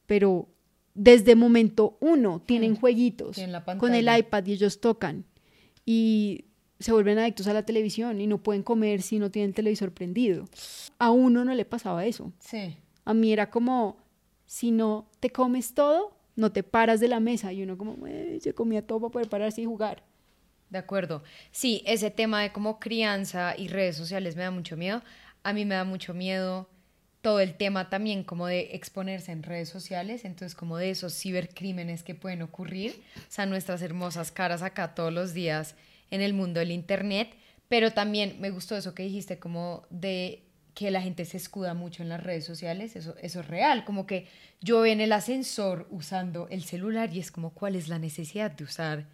pero 0.06 0.48
desde 0.94 1.34
momento 1.34 1.98
uno 2.00 2.40
tienen 2.40 2.76
jueguitos 2.76 3.36
con 3.78 3.94
el 3.94 4.08
iPad 4.16 4.46
y 4.46 4.52
ellos 4.52 4.80
tocan. 4.80 5.24
Y 5.84 6.44
se 6.78 6.92
vuelven 6.92 7.18
adictos 7.18 7.48
a 7.48 7.52
la 7.52 7.64
televisión 7.64 8.20
y 8.20 8.28
no 8.28 8.38
pueden 8.38 8.62
comer 8.62 9.02
si 9.02 9.18
no 9.18 9.32
tienen 9.32 9.50
el 9.50 9.54
televisor 9.56 9.92
prendido. 9.92 10.44
A 11.00 11.10
uno 11.10 11.44
no 11.44 11.52
le 11.52 11.64
pasaba 11.64 12.06
eso. 12.06 12.32
Sí. 12.38 12.76
A 13.04 13.12
mí 13.12 13.32
era 13.32 13.50
como, 13.50 13.96
si 14.46 14.70
no 14.70 15.10
te 15.18 15.30
comes 15.30 15.74
todo, 15.74 16.16
no 16.36 16.52
te 16.52 16.62
paras 16.62 17.00
de 17.00 17.08
la 17.08 17.18
mesa. 17.18 17.52
Y 17.52 17.64
uno 17.64 17.76
como, 17.76 17.96
se 18.40 18.54
comía 18.54 18.86
todo 18.86 19.00
para 19.00 19.10
poder 19.10 19.28
pararse 19.28 19.62
y 19.62 19.64
jugar. 19.64 20.04
De 20.70 20.78
acuerdo. 20.78 21.24
Sí, 21.50 21.82
ese 21.86 22.12
tema 22.12 22.40
de 22.40 22.52
como 22.52 22.78
crianza 22.78 23.56
y 23.58 23.66
redes 23.66 23.96
sociales 23.96 24.36
me 24.36 24.44
da 24.44 24.52
mucho 24.52 24.76
miedo. 24.76 25.02
A 25.42 25.52
mí 25.52 25.64
me 25.64 25.74
da 25.74 25.82
mucho 25.82 26.14
miedo 26.14 26.68
todo 27.20 27.40
el 27.40 27.54
tema 27.54 27.90
también 27.90 28.22
como 28.22 28.46
de 28.46 28.70
exponerse 28.72 29.32
en 29.32 29.42
redes 29.42 29.68
sociales, 29.68 30.24
entonces 30.24 30.54
como 30.54 30.76
de 30.76 30.90
esos 30.90 31.14
cibercrímenes 31.14 32.02
que 32.02 32.14
pueden 32.14 32.42
ocurrir, 32.42 33.02
o 33.16 33.20
sea, 33.28 33.46
nuestras 33.46 33.82
hermosas 33.82 34.30
caras 34.30 34.62
acá 34.62 34.94
todos 34.94 35.12
los 35.12 35.34
días 35.34 35.74
en 36.10 36.20
el 36.20 36.32
mundo 36.32 36.60
del 36.60 36.70
Internet, 36.70 37.34
pero 37.68 37.92
también 37.92 38.36
me 38.40 38.50
gustó 38.50 38.76
eso 38.76 38.94
que 38.94 39.02
dijiste, 39.02 39.38
como 39.38 39.86
de 39.90 40.44
que 40.74 40.92
la 40.92 41.02
gente 41.02 41.24
se 41.24 41.36
escuda 41.36 41.74
mucho 41.74 42.04
en 42.04 42.08
las 42.08 42.22
redes 42.22 42.44
sociales, 42.44 42.94
eso, 42.94 43.16
eso 43.20 43.40
es 43.40 43.48
real, 43.48 43.84
como 43.84 44.06
que 44.06 44.28
yo 44.60 44.86
en 44.86 45.00
el 45.00 45.12
ascensor 45.12 45.88
usando 45.90 46.46
el 46.50 46.62
celular 46.62 47.12
y 47.12 47.18
es 47.18 47.32
como, 47.32 47.50
¿cuál 47.50 47.74
es 47.74 47.88
la 47.88 47.98
necesidad 47.98 48.52
de 48.52 48.62
usar 48.62 49.06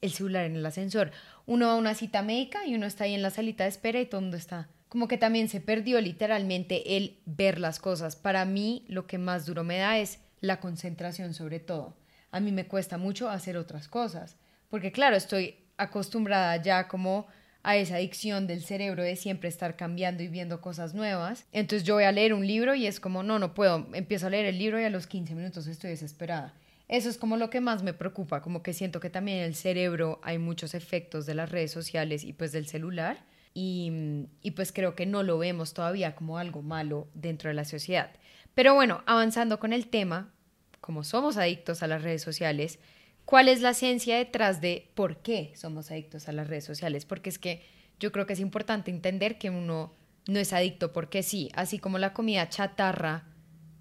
el 0.00 0.10
celular 0.10 0.46
en 0.46 0.56
el 0.56 0.66
ascensor? 0.66 1.12
Uno 1.46 1.68
va 1.68 1.74
a 1.74 1.76
una 1.76 1.94
cita 1.94 2.22
médica 2.22 2.66
y 2.66 2.74
uno 2.74 2.86
está 2.86 3.04
ahí 3.04 3.14
en 3.14 3.22
la 3.22 3.30
salita 3.30 3.64
de 3.64 3.70
espera 3.70 4.00
y 4.00 4.06
todo 4.06 4.18
el 4.18 4.24
mundo 4.24 4.36
está 4.36 4.68
como 4.88 5.08
que 5.08 5.18
también 5.18 5.48
se 5.48 5.60
perdió 5.60 6.00
literalmente 6.00 6.96
el 6.96 7.18
ver 7.26 7.58
las 7.58 7.78
cosas. 7.78 8.16
Para 8.16 8.44
mí 8.44 8.84
lo 8.88 9.06
que 9.06 9.18
más 9.18 9.46
duro 9.46 9.64
me 9.64 9.78
da 9.78 9.98
es 9.98 10.18
la 10.40 10.60
concentración 10.60 11.34
sobre 11.34 11.60
todo. 11.60 11.96
A 12.30 12.40
mí 12.40 12.52
me 12.52 12.66
cuesta 12.66 12.98
mucho 12.98 13.28
hacer 13.28 13.56
otras 13.56 13.88
cosas, 13.88 14.36
porque 14.68 14.92
claro, 14.92 15.16
estoy 15.16 15.56
acostumbrada 15.76 16.56
ya 16.62 16.88
como 16.88 17.26
a 17.62 17.76
esa 17.76 17.96
adicción 17.96 18.46
del 18.46 18.62
cerebro 18.62 19.02
de 19.02 19.16
siempre 19.16 19.48
estar 19.48 19.74
cambiando 19.74 20.22
y 20.22 20.28
viendo 20.28 20.60
cosas 20.60 20.94
nuevas. 20.94 21.46
Entonces 21.52 21.86
yo 21.86 21.94
voy 21.94 22.04
a 22.04 22.12
leer 22.12 22.32
un 22.32 22.46
libro 22.46 22.76
y 22.76 22.86
es 22.86 23.00
como, 23.00 23.24
no, 23.24 23.40
no 23.40 23.54
puedo, 23.54 23.88
empiezo 23.92 24.28
a 24.28 24.30
leer 24.30 24.46
el 24.46 24.58
libro 24.58 24.80
y 24.80 24.84
a 24.84 24.90
los 24.90 25.08
15 25.08 25.34
minutos 25.34 25.66
estoy 25.66 25.90
desesperada. 25.90 26.54
Eso 26.86 27.08
es 27.08 27.18
como 27.18 27.36
lo 27.36 27.50
que 27.50 27.60
más 27.60 27.82
me 27.82 27.92
preocupa, 27.92 28.40
como 28.40 28.62
que 28.62 28.72
siento 28.72 29.00
que 29.00 29.10
también 29.10 29.38
en 29.38 29.44
el 29.44 29.56
cerebro 29.56 30.20
hay 30.22 30.38
muchos 30.38 30.74
efectos 30.74 31.26
de 31.26 31.34
las 31.34 31.50
redes 31.50 31.72
sociales 31.72 32.22
y 32.22 32.32
pues 32.32 32.52
del 32.52 32.68
celular 32.68 33.18
y, 33.56 34.28
y 34.42 34.50
pues 34.50 34.72
creo 34.72 34.94
que 34.94 35.06
no 35.06 35.22
lo 35.22 35.38
vemos 35.38 35.72
todavía 35.72 36.14
como 36.14 36.38
algo 36.38 36.62
malo 36.62 37.08
dentro 37.14 37.48
de 37.48 37.54
la 37.54 37.64
sociedad. 37.64 38.10
Pero 38.54 38.74
bueno, 38.74 39.02
avanzando 39.06 39.58
con 39.58 39.72
el 39.72 39.88
tema, 39.88 40.34
como 40.80 41.04
somos 41.04 41.36
adictos 41.36 41.82
a 41.82 41.86
las 41.86 42.02
redes 42.02 42.22
sociales, 42.22 42.78
¿Cuál 43.26 43.48
es 43.48 43.60
la 43.60 43.70
esencia 43.70 44.18
detrás 44.18 44.60
de 44.60 44.88
por 44.94 45.20
qué 45.20 45.52
somos 45.56 45.90
adictos 45.90 46.28
a 46.28 46.32
las 46.32 46.46
redes 46.46 46.64
sociales? 46.64 47.04
Porque 47.04 47.28
es 47.28 47.40
que 47.40 47.60
yo 47.98 48.12
creo 48.12 48.24
que 48.24 48.34
es 48.34 48.40
importante 48.40 48.92
entender 48.92 49.36
que 49.36 49.50
uno 49.50 49.94
no 50.28 50.38
es 50.38 50.52
adicto 50.52 50.92
porque 50.92 51.24
sí, 51.24 51.50
así 51.56 51.80
como 51.80 51.98
la 51.98 52.12
comida 52.12 52.48
chatarra, 52.48 53.24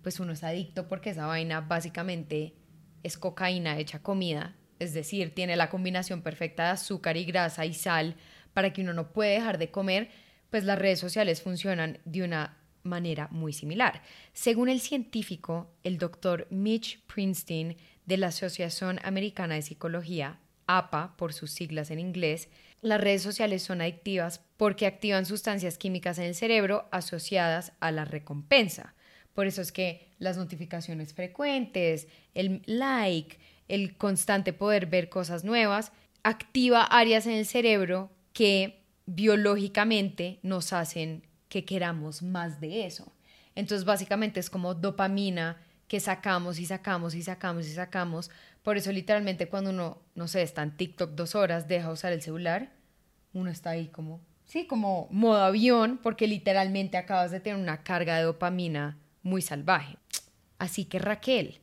pues 0.02 0.20
uno 0.20 0.34
es 0.34 0.44
adicto 0.44 0.88
porque 0.88 1.12
esa 1.12 1.28
vaina 1.28 1.62
básicamente 1.62 2.56
es 3.04 3.20
cocaína 3.20 3.78
hecha 3.78 4.02
comida, 4.02 4.56
es 4.80 4.96
decir, 4.96 5.36
tiene 5.36 5.56
la 5.56 5.70
combinación 5.70 6.24
perfecta 6.24 6.64
de 6.64 6.70
azúcar 6.70 7.16
y 7.16 7.26
grasa 7.26 7.68
y 7.68 7.76
sal 7.76 8.16
para 8.56 8.72
que 8.72 8.82
uno 8.82 8.94
no 8.94 9.12
puede 9.12 9.34
dejar 9.34 9.58
de 9.58 9.70
comer, 9.70 10.10
pues 10.50 10.64
las 10.64 10.80
redes 10.80 10.98
sociales 10.98 11.42
funcionan 11.42 12.00
de 12.06 12.24
una 12.24 12.58
manera 12.84 13.28
muy 13.32 13.52
similar. 13.52 14.02
Según 14.32 14.70
el 14.70 14.80
científico, 14.80 15.70
el 15.84 15.98
doctor 15.98 16.48
Mitch 16.50 17.02
Prinstein, 17.06 17.76
de 18.06 18.18
la 18.18 18.28
Asociación 18.28 19.00
Americana 19.04 19.56
de 19.56 19.62
Psicología, 19.62 20.40
APA 20.68 21.18
por 21.18 21.34
sus 21.34 21.52
siglas 21.52 21.92
en 21.92 22.00
inglés, 22.00 22.48
las 22.82 23.02
redes 23.02 23.24
sociales 23.24 23.62
son 23.62 23.82
adictivas 23.82 24.40
porque 24.56 24.86
activan 24.86 25.26
sustancias 25.26 25.78
químicas 25.78 26.18
en 26.18 26.24
el 26.24 26.36
cerebro 26.36 26.88
asociadas 26.92 27.74
a 27.82 27.92
la 27.92 28.06
recompensa. 28.06 28.96
Por 29.34 29.48
eso 29.48 29.62
es 29.62 29.74
que 29.74 30.08
las 30.18 30.38
notificaciones 30.38 31.14
frecuentes, 31.14 32.08
el 32.34 32.62
like, 32.68 33.38
el 33.68 33.98
constante 33.98 34.54
poder 34.54 34.86
ver 34.86 35.10
cosas 35.10 35.44
nuevas, 35.44 35.92
activa 36.24 36.84
áreas 36.84 37.26
en 37.26 37.34
el 37.34 37.46
cerebro 37.46 38.15
que 38.36 38.84
biológicamente 39.06 40.40
nos 40.44 40.74
hacen 40.74 41.24
que 41.48 41.64
queramos 41.64 42.22
más 42.22 42.60
de 42.60 42.86
eso. 42.86 43.14
Entonces 43.56 43.86
básicamente 43.86 44.42
es 44.42 44.50
como 44.50 44.76
dopamina 44.76 45.58
que 45.88 46.02
sacamos 46.02 46.60
y 46.60 46.66
sacamos 46.66 47.16
y 47.16 47.24
sacamos 47.24 47.66
y 47.66 47.72
sacamos. 47.74 48.30
Por 48.62 48.76
eso 48.76 48.92
literalmente 48.92 49.48
cuando 49.48 49.70
uno, 49.70 50.02
no 50.16 50.28
sé, 50.28 50.42
está 50.42 50.64
en 50.64 50.76
TikTok 50.76 51.12
dos 51.12 51.34
horas, 51.34 51.70
deja 51.70 51.90
usar 51.90 52.12
el 52.12 52.22
celular, 52.22 52.74
uno 53.32 53.50
está 53.50 53.70
ahí 53.70 53.88
como, 53.88 54.20
sí, 54.44 54.68
como 54.68 55.08
modo 55.12 55.42
avión, 55.42 55.98
porque 56.04 56.28
literalmente 56.28 56.98
acabas 56.98 57.32
de 57.32 57.40
tener 57.40 57.58
una 57.58 57.84
carga 57.84 58.18
de 58.18 58.24
dopamina 58.24 58.98
muy 59.24 59.42
salvaje. 59.42 59.98
Así 60.58 60.84
que 60.84 61.00
Raquel, 61.00 61.62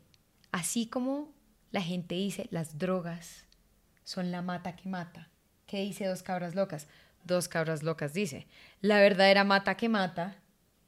así 0.52 0.87
como 0.87 1.35
la 1.71 1.83
gente 1.83 2.14
dice, 2.14 2.47
las 2.50 2.79
drogas 2.79 3.45
son 4.05 4.33
la 4.33 4.41
mata 4.41 4.75
que 4.75 4.88
mata. 4.88 5.29
¿Qué 5.73 5.81
dice 5.81 6.05
dos 6.05 6.23
cabras 6.23 6.55
locas? 6.55 6.87
Dos 7.25 7.49
cabras 7.49 7.83
locas 7.83 8.12
dice, 8.12 8.47
la 8.83 9.00
verdadera 9.00 9.43
mata 9.43 9.75
que 9.75 9.88
mata 9.88 10.37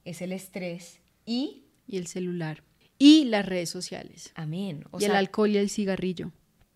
es 0.05 0.21
el 0.21 0.31
estrés 0.31 1.01
y... 1.25 1.65
Y 1.87 1.97
el 1.97 2.07
celular 2.07 2.63
y 2.99 3.25
las 3.25 3.47
redes 3.47 3.71
sociales. 3.71 4.31
Amén. 4.35 4.85
y 5.01 5.07
el 5.07 5.13
alcohol 5.13 5.49
y 5.49 5.57
el 5.57 5.71
cigarrillo. 5.71 6.33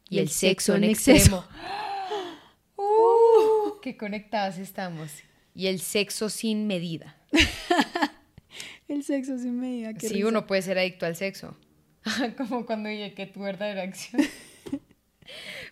Y, 0.08 0.20
el, 0.20 0.30
sexo, 0.30 0.74
en 0.74 0.84
exceso. 0.84 1.46
Uh, 2.76 3.78
qué 3.82 3.98
conectadas 3.98 4.56
estamos. 4.56 5.10
Y 5.54 5.66
el 5.66 5.78
sexo 5.78 6.30
sin 6.30 6.66
medida. 6.66 7.14
el 8.88 9.04
sexo 9.04 9.36
sin 9.36 9.60
medida. 9.60 9.92
sí, 10.00 10.24
uno 10.24 10.46
puede 10.46 10.62
ser 10.62 10.78
adicto 10.78 11.04
al 11.04 11.14
sexo. 11.14 11.58
Como 12.38 12.64
cuando 12.64 12.88
dije 12.88 13.12
que 13.12 13.26
tu 13.26 13.40
verdadera 13.40 13.82
acción. 13.82 14.22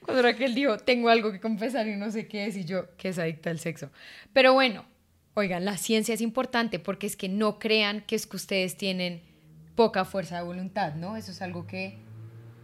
Cuando 0.07 0.23
Raquel 0.23 0.55
dijo, 0.55 0.79
tengo 0.79 1.09
algo 1.09 1.33
que 1.33 1.41
confesar 1.41 1.89
y 1.89 1.97
no 1.97 2.13
sé 2.13 2.29
qué 2.29 2.47
es, 2.47 2.57
y 2.57 2.65
yo, 2.65 2.87
que 2.97 3.09
es 3.09 3.19
adicta 3.19 3.51
al 3.51 3.59
sexo. 3.59 3.91
Pero 4.33 4.53
bueno, 4.53 4.85
oigan, 5.35 5.65
la 5.65 5.77
ciencia 5.77 6.15
es 6.15 6.21
importante 6.21 6.79
porque 6.79 7.09
es 7.09 7.17
que 7.17 7.29
no 7.29 7.59
crean 7.59 8.03
que 8.03 8.15
es 8.15 8.29
que 8.29 8.37
ustedes 8.37 8.77
tienen 8.77 9.21
poca 9.75 10.05
fuerza 10.05 10.37
de 10.37 10.45
voluntad, 10.45 10.95
¿no? 10.95 11.17
Eso 11.17 11.33
es 11.33 11.43
algo 11.43 11.67
que 11.67 11.99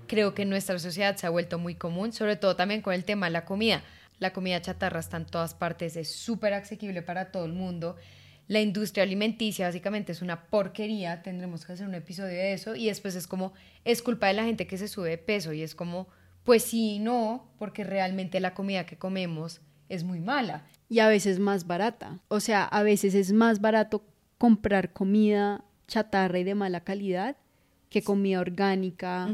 creo 0.07 0.35
que 0.35 0.43
en 0.43 0.51
nuestra 0.51 0.79
sociedad 0.79 1.17
se 1.17 1.27
ha 1.27 1.31
vuelto 1.31 1.59
muy 1.59 1.75
común, 1.75 2.13
sobre 2.13 2.37
todo 2.37 2.55
también 2.55 2.81
con 2.81 2.95
el 2.95 3.05
tema 3.05 3.27
de 3.27 3.33
la 3.33 3.45
comida. 3.45 3.83
La 4.21 4.33
comida 4.33 4.63
chatarra 4.63 5.01
está 5.01 5.17
en 5.17 5.27
todas 5.27 5.55
partes, 5.55 5.97
es 5.97 6.15
súper 6.15 6.55
asequible 6.55 7.03
para 7.03 7.33
todo 7.33 7.45
el 7.45 7.55
mundo. 7.55 7.97
La 8.47 8.61
industria 8.61 9.03
alimenticia 9.03 9.67
básicamente 9.67 10.13
es 10.13 10.23
una 10.23 10.45
porquería, 10.45 11.23
tendremos 11.23 11.67
que 11.67 11.73
hacer 11.73 11.89
un 11.89 11.95
episodio 11.97 12.35
de 12.35 12.53
eso 12.53 12.77
y 12.77 12.87
después 12.87 13.17
es 13.17 13.27
como, 13.27 13.53
es 13.85 14.01
culpa 14.01 14.29
de 14.29 14.35
la 14.35 14.45
gente 14.45 14.69
que 14.69 14.79
se 14.79 14.87
sube 14.87 15.11
de 15.11 15.19
peso 15.19 15.53
y 15.53 15.63
es 15.63 15.75
como, 15.75 16.07
pues 16.45 16.65
sí, 16.65 16.99
no, 16.99 17.49
porque 17.59 17.85
realmente 17.85 18.41
la 18.41 18.55
comida 18.55 18.87
que 18.87 18.97
comemos 18.97 19.61
es 19.89 20.05
muy 20.05 20.21
mala. 20.21 20.67
Y 20.89 20.99
a 20.99 21.09
veces 21.09 21.39
más 21.39 21.67
barata. 21.67 22.21
O 22.29 22.41
sea, 22.41 22.65
a 22.65 22.83
veces 22.83 23.15
es 23.15 23.33
más 23.33 23.61
barato 23.61 24.05
comprar 24.39 24.93
comida 24.93 25.65
chatarra 25.87 26.39
y 26.39 26.45
de 26.45 26.55
mala 26.55 26.81
calidad 26.81 27.37
que 27.91 28.03
comida 28.03 28.41
orgánica 28.41 29.29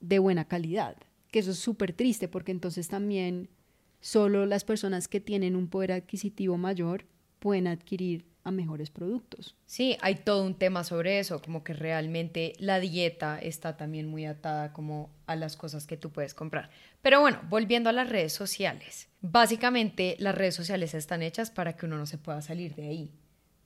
de 0.00 0.18
buena 0.18 0.44
calidad. 0.46 0.96
Que 1.30 1.38
eso 1.38 1.52
es 1.52 1.58
súper 1.58 1.92
triste 1.92 2.28
porque 2.28 2.52
entonces 2.52 2.88
también 2.88 3.48
solo 4.00 4.46
las 4.46 4.64
personas 4.64 5.08
que 5.08 5.20
tienen 5.20 5.56
un 5.56 5.68
poder 5.68 5.92
adquisitivo 5.92 6.58
mayor 6.58 7.06
pueden 7.38 7.66
adquirir 7.66 8.24
a 8.44 8.50
mejores 8.50 8.90
productos. 8.90 9.56
Sí, 9.66 9.96
hay 10.00 10.16
todo 10.16 10.44
un 10.44 10.54
tema 10.54 10.84
sobre 10.84 11.18
eso, 11.18 11.42
como 11.42 11.62
que 11.62 11.72
realmente 11.72 12.54
la 12.58 12.80
dieta 12.80 13.38
está 13.38 13.76
también 13.76 14.06
muy 14.06 14.24
atada 14.26 14.72
como 14.72 15.10
a 15.26 15.36
las 15.36 15.56
cosas 15.56 15.86
que 15.86 15.96
tú 15.96 16.10
puedes 16.10 16.34
comprar. 16.34 16.70
Pero 17.02 17.20
bueno, 17.20 17.40
volviendo 17.48 17.90
a 17.90 17.92
las 17.92 18.08
redes 18.08 18.32
sociales. 18.32 19.08
Básicamente 19.20 20.16
las 20.18 20.34
redes 20.34 20.54
sociales 20.54 20.94
están 20.94 21.22
hechas 21.22 21.50
para 21.50 21.76
que 21.76 21.86
uno 21.86 21.98
no 21.98 22.06
se 22.06 22.18
pueda 22.18 22.40
salir 22.42 22.74
de 22.74 22.88
ahí. 22.88 23.10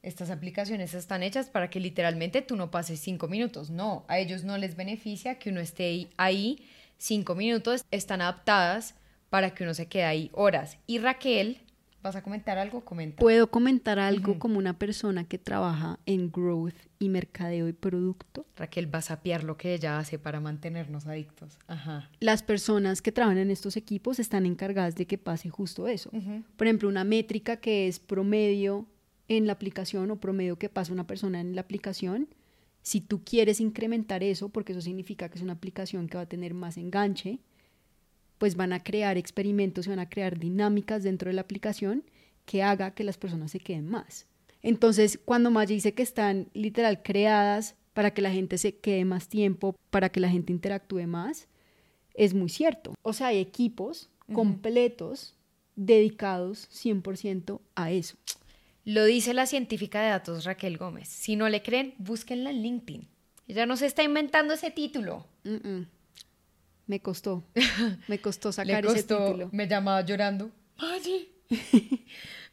Estas 0.02 0.30
aplicaciones 0.30 0.92
están 0.92 1.22
hechas 1.22 1.48
para 1.48 1.70
que 1.70 1.80
literalmente 1.80 2.42
tú 2.42 2.56
no 2.56 2.70
pases 2.70 3.00
cinco 3.00 3.26
minutos. 3.26 3.70
No, 3.70 4.04
a 4.08 4.18
ellos 4.18 4.44
no 4.44 4.58
les 4.58 4.76
beneficia 4.76 5.38
que 5.38 5.50
uno 5.50 5.60
esté 5.60 6.08
ahí 6.18 6.68
cinco 6.98 7.34
minutos. 7.34 7.84
Están 7.90 8.20
adaptadas 8.20 8.96
para 9.30 9.54
que 9.54 9.64
uno 9.64 9.72
se 9.72 9.86
quede 9.86 10.04
ahí 10.04 10.30
horas. 10.34 10.78
Y 10.86 10.98
Raquel 10.98 11.63
¿Vas 12.04 12.16
a 12.16 12.22
comentar 12.22 12.58
algo? 12.58 12.84
Comenta. 12.84 13.16
¿Puedo 13.16 13.50
comentar 13.50 13.98
algo 13.98 14.38
como 14.38 14.58
una 14.58 14.78
persona 14.78 15.24
que 15.24 15.38
trabaja 15.38 15.98
en 16.04 16.30
growth 16.30 16.74
y 16.98 17.08
mercadeo 17.08 17.66
y 17.66 17.72
producto? 17.72 18.44
Raquel 18.56 18.94
va 18.94 18.98
a 18.98 19.02
sapiar 19.02 19.42
lo 19.42 19.56
que 19.56 19.72
ella 19.72 19.98
hace 19.98 20.18
para 20.18 20.38
mantenernos 20.38 21.06
adictos. 21.06 21.58
Ajá. 21.66 22.10
Las 22.20 22.42
personas 22.42 23.00
que 23.00 23.10
trabajan 23.10 23.38
en 23.38 23.50
estos 23.50 23.78
equipos 23.78 24.18
están 24.18 24.44
encargadas 24.44 24.96
de 24.96 25.06
que 25.06 25.16
pase 25.16 25.48
justo 25.48 25.88
eso. 25.88 26.10
Por 26.58 26.66
ejemplo, 26.66 26.90
una 26.90 27.04
métrica 27.04 27.56
que 27.56 27.88
es 27.88 28.00
promedio 28.00 28.86
en 29.28 29.46
la 29.46 29.54
aplicación 29.54 30.10
o 30.10 30.20
promedio 30.20 30.58
que 30.58 30.68
pasa 30.68 30.92
una 30.92 31.06
persona 31.06 31.40
en 31.40 31.54
la 31.54 31.62
aplicación. 31.62 32.28
Si 32.82 33.00
tú 33.00 33.24
quieres 33.24 33.60
incrementar 33.60 34.22
eso, 34.22 34.50
porque 34.50 34.72
eso 34.72 34.82
significa 34.82 35.30
que 35.30 35.38
es 35.38 35.42
una 35.42 35.54
aplicación 35.54 36.06
que 36.08 36.18
va 36.18 36.24
a 36.24 36.28
tener 36.28 36.52
más 36.52 36.76
enganche, 36.76 37.38
pues 38.38 38.56
van 38.56 38.72
a 38.72 38.82
crear 38.82 39.16
experimentos 39.16 39.86
y 39.86 39.90
van 39.90 39.98
a 39.98 40.08
crear 40.08 40.38
dinámicas 40.38 41.02
dentro 41.02 41.28
de 41.28 41.34
la 41.34 41.42
aplicación 41.42 42.04
que 42.44 42.62
haga 42.62 42.92
que 42.92 43.04
las 43.04 43.16
personas 43.16 43.50
se 43.50 43.60
queden 43.60 43.88
más. 43.88 44.26
Entonces, 44.62 45.18
cuando 45.24 45.50
Maya 45.50 45.74
dice 45.74 45.94
que 45.94 46.02
están 46.02 46.48
literal 46.54 47.02
creadas 47.02 47.76
para 47.92 48.12
que 48.12 48.22
la 48.22 48.30
gente 48.30 48.58
se 48.58 48.76
quede 48.76 49.04
más 49.04 49.28
tiempo, 49.28 49.76
para 49.90 50.08
que 50.08 50.20
la 50.20 50.30
gente 50.30 50.52
interactúe 50.52 51.06
más, 51.06 51.48
es 52.14 52.34
muy 52.34 52.48
cierto. 52.48 52.94
O 53.02 53.12
sea, 53.12 53.28
hay 53.28 53.38
equipos 53.38 54.10
completos 54.32 55.36
dedicados 55.76 56.68
100% 56.70 57.60
a 57.74 57.92
eso. 57.92 58.16
Lo 58.84 59.04
dice 59.04 59.34
la 59.34 59.46
científica 59.46 60.02
de 60.02 60.10
datos 60.10 60.44
Raquel 60.44 60.76
Gómez. 60.76 61.08
Si 61.08 61.36
no 61.36 61.48
le 61.48 61.62
creen, 61.62 61.94
búsquenla 61.98 62.50
en 62.50 62.62
LinkedIn. 62.62 63.08
Ella 63.48 63.66
no 63.66 63.76
se 63.76 63.86
está 63.86 64.02
inventando 64.02 64.54
ese 64.54 64.70
título. 64.70 65.26
Me 66.86 67.00
costó. 67.00 67.44
Me 68.08 68.18
costó 68.20 68.52
sacar 68.52 68.84
ese 68.84 69.02
título. 69.02 69.48
Me 69.52 69.66
llamaba 69.66 70.02
llorando. 70.02 70.50
¡Ay! 70.78 71.28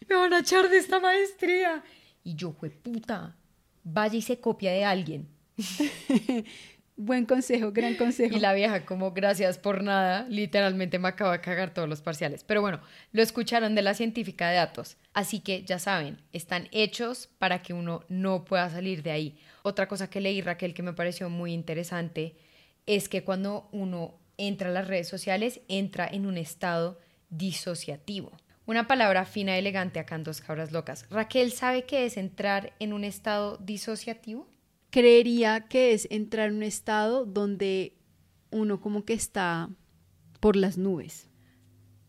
me 0.08 0.16
van 0.16 0.34
a 0.34 0.40
echar 0.40 0.70
de 0.70 0.78
esta 0.78 1.00
maestría. 1.00 1.84
Y 2.24 2.36
yo, 2.36 2.52
fue 2.54 2.70
puta, 2.70 3.36
vaya 3.84 4.18
y 4.18 4.22
se 4.22 4.40
copia 4.40 4.72
de 4.72 4.86
alguien. 4.86 5.28
Buen 6.98 7.26
consejo, 7.26 7.72
gran 7.72 7.96
consejo. 7.96 8.36
Y 8.36 8.40
la 8.40 8.54
vieja, 8.54 8.86
como 8.86 9.12
gracias 9.12 9.58
por 9.58 9.82
nada, 9.82 10.28
literalmente 10.30 11.00
me 11.00 11.08
acaba 11.08 11.32
de 11.32 11.42
cagar 11.42 11.74
todos 11.74 11.90
los 11.90 12.02
parciales. 12.02 12.44
Pero 12.44 12.62
bueno, 12.62 12.80
lo 13.12 13.24
escucharon 13.24 13.74
de 13.74 13.82
la 13.82 13.96
científica 13.96 14.50
de 14.50 14.58
datos. 14.58 14.98
Así 15.14 15.40
que 15.40 15.64
ya 15.64 15.80
saben, 15.80 16.22
están 16.32 16.68
hechos 16.72 17.28
para 17.40 17.64
que 17.64 17.74
uno 17.74 18.04
no 18.08 18.46
pueda 18.46 18.70
salir 18.70 19.02
de 19.02 19.12
ahí. 19.12 19.40
Otra 19.64 19.88
cosa 19.88 20.12
que 20.12 20.22
leí, 20.22 20.42
Raquel, 20.42 20.76
que 20.76 20.84
me 20.84 20.94
pareció 20.94 21.30
muy 21.30 21.54
interesante, 21.54 22.36
es 22.86 23.10
que 23.10 23.24
cuando 23.24 23.68
uno 23.72 24.21
entra 24.48 24.70
a 24.70 24.74
las 24.74 24.88
redes 24.88 25.08
sociales, 25.08 25.62
entra 25.68 26.08
en 26.08 26.26
un 26.26 26.38
estado 26.38 27.00
disociativo. 27.30 28.32
Una 28.66 28.88
palabra 28.88 29.26
fina 29.26 29.56
y 29.56 29.60
elegante 29.60 30.00
acá 30.00 30.16
en 30.16 30.24
Dos 30.24 30.42
Cabras 30.42 30.72
Locas. 30.72 31.06
Raquel, 31.10 31.52
¿sabe 31.52 31.84
qué 31.84 32.06
es 32.06 32.18
entrar 32.18 32.74
en 32.80 32.94
un 32.94 33.04
estado 33.04 33.58
disociativo? 33.58 34.48
Creería 34.90 35.68
que 35.70 35.94
es 35.94 36.08
entrar 36.10 36.50
en 36.50 36.56
un 36.56 36.64
estado 36.64 37.26
donde 37.26 37.98
uno 38.50 38.82
como 38.82 39.06
que 39.06 39.14
está 39.14 39.70
por 40.40 40.56
las 40.56 40.78
nubes. 40.78 41.28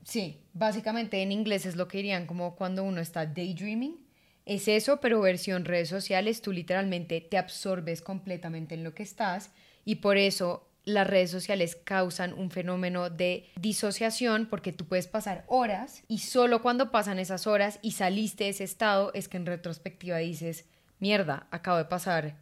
Sí, 0.04 0.40
básicamente 0.52 1.22
en 1.22 1.32
inglés 1.32 1.66
es 1.66 1.76
lo 1.76 1.86
que 1.86 1.98
dirían 1.98 2.26
como 2.26 2.56
cuando 2.56 2.82
uno 2.82 3.00
está 3.00 3.26
daydreaming. 3.26 4.06
Es 4.44 4.66
eso, 4.68 5.00
pero 5.00 5.20
versión 5.20 5.64
redes 5.64 5.88
sociales, 5.88 6.42
tú 6.42 6.50
literalmente 6.50 7.20
te 7.20 7.38
absorbes 7.38 8.02
completamente 8.02 8.74
en 8.74 8.82
lo 8.82 8.94
que 8.94 9.04
estás 9.04 9.52
y 9.84 9.96
por 9.96 10.16
eso 10.16 10.71
las 10.84 11.06
redes 11.06 11.30
sociales 11.30 11.76
causan 11.76 12.32
un 12.34 12.50
fenómeno 12.50 13.10
de 13.10 13.46
disociación 13.60 14.46
porque 14.46 14.72
tú 14.72 14.86
puedes 14.86 15.06
pasar 15.06 15.44
horas 15.46 16.02
y 16.08 16.18
solo 16.18 16.62
cuando 16.62 16.90
pasan 16.90 17.18
esas 17.18 17.46
horas 17.46 17.78
y 17.82 17.92
saliste 17.92 18.44
de 18.44 18.50
ese 18.50 18.64
estado 18.64 19.12
es 19.14 19.28
que 19.28 19.36
en 19.36 19.46
retrospectiva 19.46 20.18
dices, 20.18 20.66
mierda, 20.98 21.46
acabo 21.50 21.78
de 21.78 21.84
pasar 21.84 22.36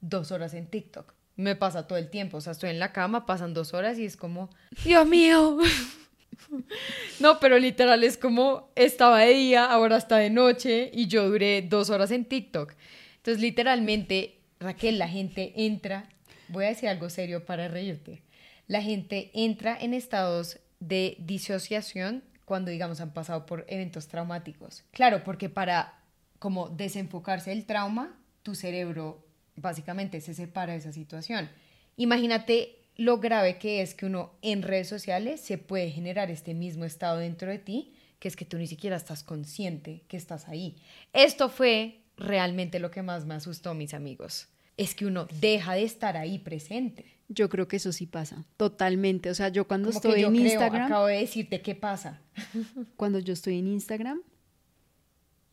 dos 0.00 0.32
horas 0.32 0.54
en 0.54 0.66
TikTok. 0.66 1.14
Me 1.36 1.56
pasa 1.56 1.86
todo 1.86 1.98
el 1.98 2.10
tiempo, 2.10 2.36
o 2.36 2.40
sea, 2.40 2.52
estoy 2.52 2.70
en 2.70 2.78
la 2.78 2.92
cama, 2.92 3.26
pasan 3.26 3.54
dos 3.54 3.74
horas 3.74 3.98
y 3.98 4.04
es 4.04 4.16
como, 4.16 4.50
Dios 4.84 5.06
mío. 5.06 5.58
No, 7.20 7.38
pero 7.38 7.58
literal 7.58 8.02
es 8.02 8.18
como 8.18 8.70
estaba 8.74 9.20
de 9.20 9.34
día, 9.34 9.64
ahora 9.64 9.96
está 9.96 10.16
de 10.16 10.30
noche 10.30 10.90
y 10.92 11.06
yo 11.06 11.28
duré 11.28 11.62
dos 11.62 11.90
horas 11.90 12.10
en 12.10 12.24
TikTok. 12.24 12.74
Entonces, 13.16 13.40
literalmente, 13.40 14.40
Raquel, 14.58 14.98
la 14.98 15.08
gente 15.08 15.52
entra 15.56 16.08
voy 16.48 16.64
a 16.64 16.68
decir 16.68 16.88
algo 16.88 17.10
serio 17.10 17.44
para 17.44 17.68
reírte. 17.68 18.22
La 18.66 18.82
gente 18.82 19.30
entra 19.34 19.76
en 19.78 19.94
estados 19.94 20.58
de 20.80 21.16
disociación 21.20 22.22
cuando, 22.44 22.70
digamos, 22.70 23.00
han 23.00 23.12
pasado 23.12 23.46
por 23.46 23.64
eventos 23.68 24.08
traumáticos. 24.08 24.84
Claro, 24.92 25.24
porque 25.24 25.48
para 25.48 26.00
como 26.38 26.68
desenfocarse 26.68 27.50
del 27.50 27.64
trauma, 27.64 28.18
tu 28.42 28.54
cerebro 28.54 29.24
básicamente 29.56 30.20
se 30.20 30.34
separa 30.34 30.72
de 30.72 30.78
esa 30.78 30.92
situación. 30.92 31.48
Imagínate 31.96 32.78
lo 32.96 33.18
grave 33.18 33.58
que 33.58 33.82
es 33.82 33.94
que 33.94 34.06
uno 34.06 34.32
en 34.42 34.62
redes 34.62 34.88
sociales 34.88 35.40
se 35.40 35.58
puede 35.58 35.90
generar 35.90 36.30
este 36.30 36.54
mismo 36.54 36.84
estado 36.84 37.18
dentro 37.18 37.50
de 37.50 37.58
ti, 37.58 37.94
que 38.18 38.28
es 38.28 38.36
que 38.36 38.44
tú 38.44 38.58
ni 38.58 38.66
siquiera 38.66 38.96
estás 38.96 39.22
consciente 39.22 40.02
que 40.08 40.16
estás 40.16 40.48
ahí. 40.48 40.76
Esto 41.12 41.48
fue 41.48 42.00
realmente 42.16 42.78
lo 42.78 42.90
que 42.90 43.02
más 43.02 43.24
me 43.26 43.34
asustó, 43.34 43.74
mis 43.74 43.94
amigos 43.94 44.48
es 44.76 44.94
que 44.94 45.06
uno 45.06 45.26
deja 45.40 45.74
de 45.74 45.84
estar 45.84 46.16
ahí 46.16 46.38
presente. 46.38 47.04
Yo 47.28 47.48
creo 47.48 47.68
que 47.68 47.76
eso 47.76 47.92
sí 47.92 48.06
pasa, 48.06 48.44
totalmente. 48.56 49.30
O 49.30 49.34
sea, 49.34 49.48
yo 49.48 49.66
cuando 49.66 49.90
estoy 49.90 50.24
en 50.24 50.36
Instagram... 50.36 50.86
Acabo 50.86 51.06
de 51.06 51.18
decirte 51.18 51.62
qué 51.62 51.74
pasa. 51.74 52.20
Cuando 52.96 53.18
yo 53.18 53.32
estoy 53.32 53.58
en 53.58 53.68
Instagram, 53.68 54.20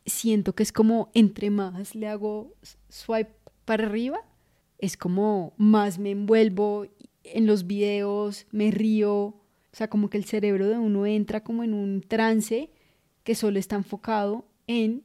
siento 0.06 0.54
que 0.54 0.64
es 0.64 0.72
como 0.72 1.12
entre 1.14 1.50
más 1.50 1.96
le 1.96 2.08
hago 2.08 2.56
swipe 2.90 3.32
para 3.66 3.86
arriba, 3.86 4.20
es 4.80 4.98
como 4.98 5.54
más 5.58 6.00
me 6.00 6.12
envuelvo 6.12 6.88
en 7.24 7.46
los 7.46 7.68
videos, 7.68 8.48
me 8.52 8.72
río. 8.72 9.14
O 9.14 9.74
sea, 9.74 9.90
como 9.90 10.10
que 10.10 10.18
el 10.18 10.26
cerebro 10.26 10.68
de 10.68 10.78
uno 10.78 11.06
entra 11.06 11.44
como 11.44 11.64
en 11.64 11.74
un 11.74 12.02
trance 12.02 12.70
que 13.24 13.36
solo 13.36 13.60
está 13.60 13.78
enfocado 13.78 14.46
en 14.68 15.04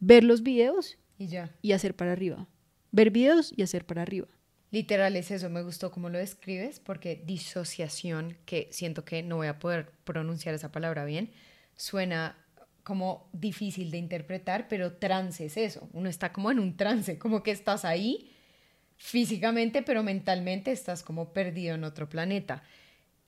ver 0.00 0.24
los 0.24 0.42
videos 0.42 0.98
y 1.16 1.28
ya. 1.28 1.56
Y 1.62 1.72
hacer 1.72 1.96
para 1.96 2.12
arriba 2.12 2.46
ver 2.92 3.10
videos 3.10 3.52
y 3.56 3.62
hacer 3.62 3.84
para 3.84 4.02
arriba. 4.02 4.28
Literal 4.70 5.16
es 5.16 5.30
eso, 5.30 5.50
me 5.50 5.62
gustó 5.62 5.90
cómo 5.90 6.10
lo 6.10 6.18
describes, 6.18 6.78
porque 6.78 7.20
disociación, 7.24 8.36
que 8.44 8.68
siento 8.70 9.04
que 9.04 9.22
no 9.22 9.36
voy 9.36 9.48
a 9.48 9.58
poder 9.58 9.90
pronunciar 10.04 10.54
esa 10.54 10.70
palabra 10.70 11.04
bien, 11.04 11.30
suena 11.74 12.36
como 12.84 13.28
difícil 13.32 13.90
de 13.90 13.98
interpretar, 13.98 14.68
pero 14.68 14.92
trance 14.92 15.44
es 15.46 15.56
eso, 15.56 15.88
uno 15.92 16.08
está 16.08 16.32
como 16.32 16.50
en 16.50 16.60
un 16.60 16.76
trance, 16.76 17.18
como 17.18 17.42
que 17.42 17.50
estás 17.50 17.84
ahí 17.84 18.30
físicamente, 18.96 19.82
pero 19.82 20.02
mentalmente 20.02 20.70
estás 20.70 21.02
como 21.02 21.32
perdido 21.32 21.74
en 21.74 21.84
otro 21.84 22.08
planeta. 22.08 22.62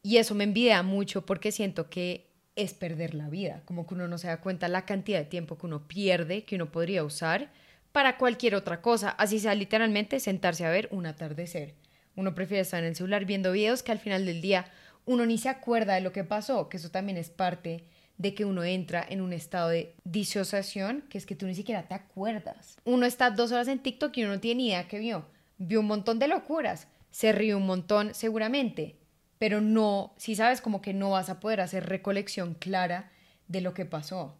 Y 0.02 0.18
eso 0.18 0.34
me 0.34 0.44
envidia 0.44 0.82
mucho 0.82 1.26
porque 1.26 1.50
siento 1.50 1.90
que 1.90 2.30
es 2.54 2.74
perder 2.74 3.14
la 3.14 3.28
vida, 3.30 3.62
como 3.64 3.86
que 3.86 3.94
uno 3.94 4.06
no 4.06 4.18
se 4.18 4.28
da 4.28 4.40
cuenta 4.40 4.68
la 4.68 4.84
cantidad 4.84 5.18
de 5.18 5.24
tiempo 5.24 5.58
que 5.58 5.66
uno 5.66 5.88
pierde, 5.88 6.44
que 6.44 6.56
uno 6.56 6.70
podría 6.70 7.02
usar 7.02 7.50
para 7.92 8.16
cualquier 8.16 8.54
otra 8.54 8.80
cosa, 8.80 9.10
así 9.10 9.38
sea 9.38 9.54
literalmente 9.54 10.18
sentarse 10.18 10.64
a 10.64 10.70
ver 10.70 10.88
un 10.90 11.06
atardecer. 11.06 11.74
Uno 12.16 12.34
prefiere 12.34 12.62
estar 12.62 12.82
en 12.82 12.88
el 12.88 12.96
celular 12.96 13.24
viendo 13.24 13.52
videos 13.52 13.82
que 13.82 13.92
al 13.92 13.98
final 13.98 14.26
del 14.26 14.40
día 14.40 14.66
uno 15.04 15.26
ni 15.26 15.38
se 15.38 15.48
acuerda 15.48 15.94
de 15.94 16.00
lo 16.00 16.12
que 16.12 16.24
pasó, 16.24 16.68
que 16.68 16.76
eso 16.76 16.90
también 16.90 17.18
es 17.18 17.30
parte 17.30 17.84
de 18.18 18.34
que 18.34 18.44
uno 18.44 18.62
entra 18.62 19.04
en 19.08 19.20
un 19.20 19.32
estado 19.32 19.70
de 19.70 19.96
disociación, 20.04 21.02
que 21.08 21.18
es 21.18 21.26
que 21.26 21.34
tú 21.34 21.46
ni 21.46 21.54
siquiera 21.54 21.88
te 21.88 21.94
acuerdas. 21.94 22.76
Uno 22.84 23.06
está 23.06 23.30
dos 23.30 23.52
horas 23.52 23.68
en 23.68 23.80
TikTok 23.80 24.16
y 24.16 24.24
uno 24.24 24.34
no 24.34 24.40
tiene 24.40 24.64
idea 24.64 24.88
que 24.88 24.98
vio. 24.98 25.26
Vio 25.58 25.80
un 25.80 25.86
montón 25.86 26.18
de 26.18 26.28
locuras, 26.28 26.88
se 27.10 27.32
rió 27.32 27.56
un 27.56 27.66
montón 27.66 28.14
seguramente, 28.14 28.96
pero 29.38 29.60
no, 29.60 30.14
si 30.16 30.36
sabes 30.36 30.60
como 30.60 30.80
que 30.82 30.94
no 30.94 31.10
vas 31.10 31.30
a 31.30 31.40
poder 31.40 31.60
hacer 31.60 31.88
recolección 31.88 32.54
clara 32.54 33.10
de 33.48 33.60
lo 33.60 33.74
que 33.74 33.84
pasó. 33.84 34.38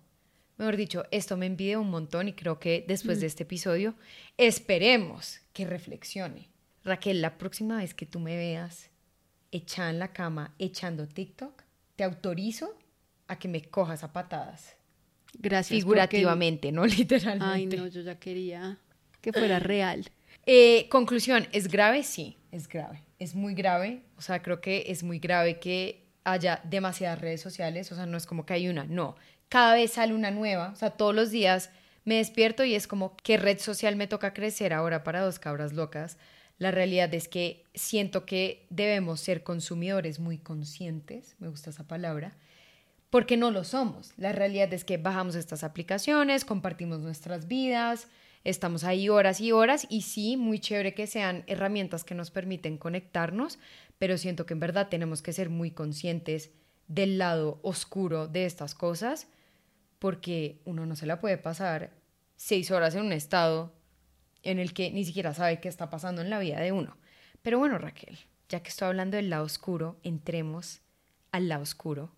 Mejor 0.63 0.77
dicho, 0.77 1.05
esto 1.11 1.37
me 1.37 1.47
envidia 1.47 1.81
un 1.81 1.91
montón 1.91 2.29
y 2.29 2.35
creo 2.35 2.61
que 2.61 2.85
después 2.87 3.21
de 3.21 3.27
este 3.27 3.43
episodio 3.43 3.97
esperemos 4.37 5.41
que 5.53 5.67
reflexione. 5.67 6.51
Raquel, 6.85 7.21
la 7.21 7.37
próxima 7.37 7.79
vez 7.79 7.95
que 7.95 8.07
tú 8.07 8.21
me 8.21 8.37
veas 8.37 8.89
echada 9.51 9.91
en 9.91 9.99
la 9.99 10.13
cama 10.13 10.55
echando 10.61 11.09
TikTok, 11.09 11.65
te 11.97 12.05
autorizo 12.05 12.79
a 13.27 13.41
que 13.41 13.49
me 13.49 13.63
cojas 13.63 14.05
a 14.05 14.13
patadas. 14.13 14.77
Gracias. 15.35 15.81
Figurativamente, 15.81 16.71
no 16.71 16.87
literalmente. 16.87 17.45
Ay, 17.45 17.67
no, 17.67 17.89
yo 17.89 18.03
ya 18.03 18.21
quería 18.21 18.79
que 19.21 19.33
fuera 19.33 19.59
real. 19.59 20.13
Eh, 20.47 20.87
conclusión, 20.91 21.49
¿es 21.51 21.67
grave? 21.67 22.05
Sí, 22.05 22.37
es 22.53 22.69
grave. 22.69 23.03
Es 23.19 23.35
muy 23.35 23.55
grave. 23.55 24.05
O 24.17 24.21
sea, 24.21 24.41
creo 24.43 24.61
que 24.61 24.85
es 24.87 25.03
muy 25.03 25.19
grave 25.19 25.59
que 25.59 26.07
haya 26.23 26.61
demasiadas 26.63 27.21
redes 27.21 27.41
sociales. 27.41 27.91
O 27.91 27.97
sea, 27.97 28.07
no 28.07 28.17
es 28.17 28.27
como 28.27 28.47
que 28.47 28.53
hay 28.55 28.69
una, 28.69 28.85
no. 28.85 29.17
Cada 29.53 29.75
vez 29.75 29.93
sale 29.93 30.15
una 30.15 30.31
nueva. 30.31 30.71
O 30.73 30.77
sea, 30.77 30.93
todos 30.93 31.15
los 31.15 31.31
días 31.31 31.69
me 32.07 32.15
despierto 32.15 32.65
y 32.65 32.75
es 32.75 32.87
como, 32.87 33.19
¿qué 33.19 33.37
red 33.37 33.59
social 33.59 33.97
me 33.97 34.07
toca 34.07 34.33
crecer 34.33 34.73
ahora 34.73 35.05
para 35.05 35.21
dos 35.21 35.39
cabras 35.39 35.75
locas? 35.75 36.17
La 36.57 36.71
realidad 36.71 37.13
es 37.13 37.29
que 37.29 37.63
siento 37.75 38.25
que 38.25 38.65
debemos 38.71 39.21
ser 39.21 39.43
consumidores 39.43 40.21
muy 40.21 40.39
conscientes, 40.39 41.37
me 41.39 41.49
gusta 41.49 41.69
esa 41.69 41.87
palabra, 41.87 42.35
porque 43.11 43.37
no 43.37 43.51
lo 43.51 43.65
somos. 43.65 44.15
La 44.17 44.33
realidad 44.33 44.73
es 44.73 44.87
que 44.87 44.97
bajamos 44.97 45.35
estas 45.35 45.65
aplicaciones, 45.65 46.47
compartimos 46.47 47.01
nuestras 47.01 47.47
vidas, 47.47 48.09
estamos 48.45 48.85
ahí 48.85 49.11
horas 49.11 49.39
y 49.43 49.53
horas 49.53 49.87
y 49.91 50.01
sí, 50.01 50.39
muy 50.39 50.61
chévere 50.61 50.95
que 50.95 51.07
sean 51.07 51.45
herramientas 51.47 52.05
que 52.05 52.15
nos 52.15 52.31
permiten 52.31 52.79
conectarnos, 52.79 53.59
pero 53.99 54.17
siento 54.17 54.47
que 54.47 54.55
en 54.55 54.61
verdad 54.61 54.89
tenemos 54.89 55.21
que 55.21 55.35
ser 55.35 55.51
muy 55.51 55.73
conscientes 55.73 56.53
del 56.89 57.19
lado 57.19 57.61
oscuro 57.63 58.29
de 58.29 58.47
estas 58.47 58.75
cosas, 58.75 59.29
porque 60.03 60.61
uno 60.65 60.85
no 60.85 60.97
se 60.97 61.07
la 61.07 61.21
puede 61.21 61.39
pasar 61.39 61.93
seis 62.35 62.73
horas 62.73 62.97
en 62.97 63.03
un 63.03 63.13
estado 63.13 63.73
en 64.43 64.59
el 64.59 64.75
que 64.75 64.91
ni 64.91 65.05
siquiera 65.05 65.33
sabe 65.33 65.61
qué 65.61 65.69
está 65.69 65.91
pasando 65.91 66.23
en 66.23 66.29
la 66.29 66.41
vida 66.41 66.59
de 66.59 66.73
uno. 66.73 66.97
Pero 67.41 67.61
bueno, 67.61 67.79
Raquel, 67.79 68.19
ya 68.49 68.65
que 68.65 68.71
estoy 68.71 68.89
hablando 68.89 69.17
del 69.17 69.31
lado 69.31 69.45
oscuro, 69.45 70.01
entremos 70.03 70.81
al 71.31 71.49
lado 71.49 71.63
oscuro 71.63 72.11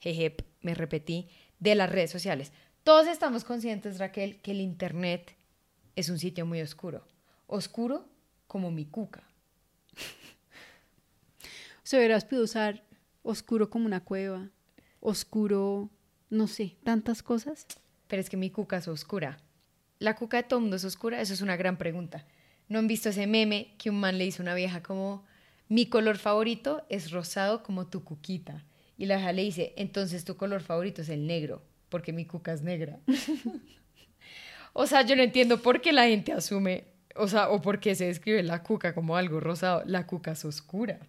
jeje, 0.00 0.38
me 0.60 0.74
repetí, 0.74 1.28
de 1.60 1.76
las 1.76 1.88
redes 1.88 2.10
sociales. 2.10 2.50
Todos 2.82 3.06
estamos 3.06 3.44
conscientes, 3.44 4.00
Raquel, 4.00 4.40
que 4.40 4.50
el 4.50 4.60
Internet 4.60 5.36
es 5.94 6.08
un 6.08 6.18
sitio 6.18 6.46
muy 6.46 6.60
oscuro. 6.60 7.06
Oscuro 7.46 8.08
como 8.48 8.72
mi 8.72 8.86
cuca. 8.86 9.22
Se 11.84 11.96
verás 11.96 12.24
puede 12.24 12.42
usar 12.42 12.82
oscuro 13.22 13.70
como 13.70 13.86
una 13.86 14.02
cueva, 14.02 14.48
oscuro, 14.98 15.90
no 16.30 16.46
sé, 16.46 16.76
tantas 16.84 17.22
cosas. 17.22 17.66
Pero 18.06 18.20
es 18.20 18.30
que 18.30 18.36
mi 18.36 18.50
cuca 18.50 18.78
es 18.78 18.88
oscura. 18.88 19.38
¿La 19.98 20.16
cuca 20.16 20.38
de 20.38 20.42
todo 20.44 20.60
mundo 20.60 20.76
es 20.76 20.84
oscura? 20.84 21.20
Eso 21.20 21.34
es 21.34 21.42
una 21.42 21.56
gran 21.56 21.76
pregunta. 21.76 22.26
¿No 22.68 22.78
han 22.78 22.86
visto 22.86 23.10
ese 23.10 23.26
meme 23.26 23.74
que 23.78 23.90
un 23.90 24.00
man 24.00 24.16
le 24.16 24.26
hizo 24.26 24.42
a 24.42 24.44
una 24.44 24.54
vieja 24.54 24.82
como, 24.82 25.24
mi 25.68 25.86
color 25.86 26.16
favorito 26.16 26.84
es 26.88 27.10
rosado 27.10 27.62
como 27.62 27.88
tu 27.88 28.02
cuquita? 28.02 28.64
Y 28.96 29.06
la 29.06 29.18
hija 29.18 29.32
le 29.32 29.42
dice, 29.42 29.74
entonces 29.76 30.24
tu 30.24 30.36
color 30.36 30.62
favorito 30.62 31.02
es 31.02 31.08
el 31.08 31.26
negro, 31.26 31.62
porque 31.88 32.12
mi 32.12 32.26
cuca 32.26 32.52
es 32.52 32.62
negra. 32.62 32.98
o 34.72 34.86
sea, 34.86 35.02
yo 35.02 35.16
no 35.16 35.22
entiendo 35.22 35.60
por 35.62 35.80
qué 35.80 35.92
la 35.92 36.06
gente 36.06 36.32
asume, 36.32 36.84
o 37.16 37.28
sea, 37.28 37.50
o 37.50 37.60
por 37.60 37.80
qué 37.80 37.94
se 37.94 38.06
describe 38.06 38.42
la 38.42 38.62
cuca 38.62 38.94
como 38.94 39.16
algo 39.16 39.40
rosado. 39.40 39.82
La 39.86 40.06
cuca 40.06 40.32
es 40.32 40.44
oscura. 40.44 41.00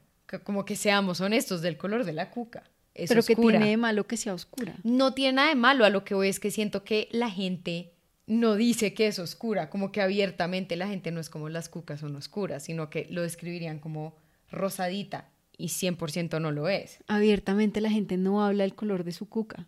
Como 0.43 0.65
que 0.65 0.75
seamos 0.75 1.21
honestos 1.21 1.61
del 1.61 1.77
color 1.77 2.05
de 2.05 2.13
la 2.13 2.29
cuca. 2.29 2.63
Es 2.93 3.09
Pero 3.09 3.23
que 3.23 3.35
tiene 3.35 3.69
de 3.69 3.77
malo 3.77 4.05
que 4.05 4.17
sea 4.17 4.33
oscura. 4.33 4.75
No 4.83 5.13
tiene 5.13 5.33
nada 5.33 5.49
de 5.49 5.55
malo. 5.55 5.85
A 5.85 5.89
lo 5.89 6.03
que 6.03 6.13
voy 6.13 6.27
es 6.27 6.39
que 6.39 6.51
siento 6.51 6.83
que 6.83 7.07
la 7.11 7.29
gente 7.29 7.93
no 8.27 8.55
dice 8.55 8.93
que 8.93 9.07
es 9.07 9.19
oscura, 9.19 9.69
como 9.69 9.91
que 9.91 10.01
abiertamente 10.01 10.75
la 10.75 10.87
gente 10.87 11.11
no 11.11 11.19
es 11.19 11.29
como 11.29 11.49
las 11.49 11.69
cucas 11.69 11.99
son 12.01 12.15
oscuras, 12.15 12.63
sino 12.63 12.89
que 12.89 13.07
lo 13.09 13.21
describirían 13.21 13.79
como 13.79 14.15
rosadita 14.49 15.29
y 15.57 15.67
100% 15.67 16.39
no 16.41 16.51
lo 16.51 16.69
es. 16.69 16.99
Abiertamente 17.07 17.81
la 17.81 17.89
gente 17.89 18.17
no 18.17 18.43
habla 18.43 18.63
el 18.63 18.75
color 18.75 19.03
de 19.03 19.11
su 19.11 19.27
cuca. 19.29 19.67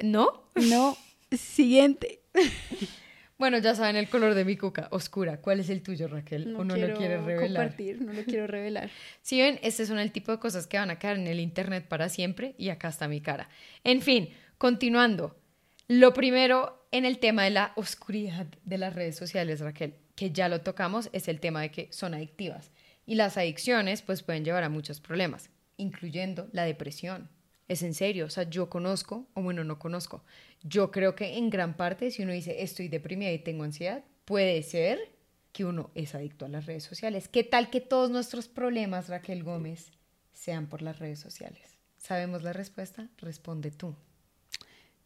¿No? 0.00 0.50
No. 0.54 0.96
Siguiente. 1.32 2.20
Bueno, 3.38 3.58
ya 3.58 3.74
saben 3.74 3.96
el 3.96 4.08
color 4.08 4.34
de 4.34 4.46
mi 4.46 4.56
cuca, 4.56 4.88
oscura. 4.90 5.42
¿Cuál 5.42 5.60
es 5.60 5.68
el 5.68 5.82
tuyo, 5.82 6.08
Raquel? 6.08 6.52
No 6.52 6.60
¿O 6.60 6.64
no 6.64 6.74
lo 6.74 6.94
quieres 6.96 7.22
revelar? 7.22 7.66
Compartir, 7.66 8.00
no 8.00 8.12
lo 8.14 8.24
quiero 8.24 8.46
revelar. 8.46 8.90
Si 9.20 9.40
ven, 9.40 9.58
este 9.62 9.84
son 9.84 9.98
el 9.98 10.10
tipo 10.10 10.32
de 10.32 10.38
cosas 10.38 10.66
que 10.66 10.78
van 10.78 10.90
a 10.90 10.98
quedar 10.98 11.16
en 11.16 11.26
el 11.26 11.40
internet 11.40 11.86
para 11.86 12.08
siempre 12.08 12.54
y 12.56 12.70
acá 12.70 12.88
está 12.88 13.08
mi 13.08 13.20
cara. 13.20 13.50
En 13.84 14.00
fin, 14.00 14.30
continuando. 14.56 15.36
Lo 15.88 16.14
primero 16.14 16.88
en 16.92 17.04
el 17.04 17.18
tema 17.18 17.44
de 17.44 17.50
la 17.50 17.72
oscuridad 17.76 18.46
de 18.64 18.78
las 18.78 18.94
redes 18.94 19.16
sociales, 19.16 19.60
Raquel, 19.60 19.94
que 20.14 20.30
ya 20.30 20.48
lo 20.48 20.62
tocamos, 20.62 21.10
es 21.12 21.28
el 21.28 21.40
tema 21.40 21.60
de 21.60 21.70
que 21.70 21.88
son 21.92 22.14
adictivas. 22.14 22.72
Y 23.04 23.16
las 23.16 23.36
adicciones 23.36 24.00
pues 24.02 24.22
pueden 24.22 24.44
llevar 24.44 24.64
a 24.64 24.70
muchos 24.70 25.00
problemas, 25.00 25.50
incluyendo 25.76 26.48
la 26.52 26.64
depresión. 26.64 27.28
Es 27.68 27.82
en 27.82 27.94
serio, 27.94 28.26
o 28.26 28.30
sea, 28.30 28.44
yo 28.44 28.70
conozco, 28.70 29.26
o 29.34 29.42
bueno, 29.42 29.64
no 29.64 29.78
conozco. 29.78 30.22
Yo 30.62 30.90
creo 30.90 31.16
que 31.16 31.36
en 31.36 31.50
gran 31.50 31.76
parte, 31.76 32.10
si 32.10 32.22
uno 32.22 32.32
dice 32.32 32.62
estoy 32.62 32.88
deprimida 32.88 33.32
y 33.32 33.40
tengo 33.40 33.64
ansiedad, 33.64 34.04
puede 34.24 34.62
ser 34.62 35.16
que 35.52 35.64
uno 35.64 35.90
es 35.94 36.14
adicto 36.14 36.44
a 36.44 36.48
las 36.48 36.66
redes 36.66 36.84
sociales. 36.84 37.28
¿Qué 37.28 37.42
tal 37.42 37.70
que 37.70 37.80
todos 37.80 38.10
nuestros 38.10 38.46
problemas, 38.46 39.08
Raquel 39.08 39.42
Gómez, 39.42 39.90
sean 40.32 40.68
por 40.68 40.82
las 40.82 40.98
redes 40.98 41.18
sociales? 41.18 41.78
¿Sabemos 41.96 42.42
la 42.42 42.52
respuesta? 42.52 43.08
Responde 43.18 43.70
tú. 43.70 43.96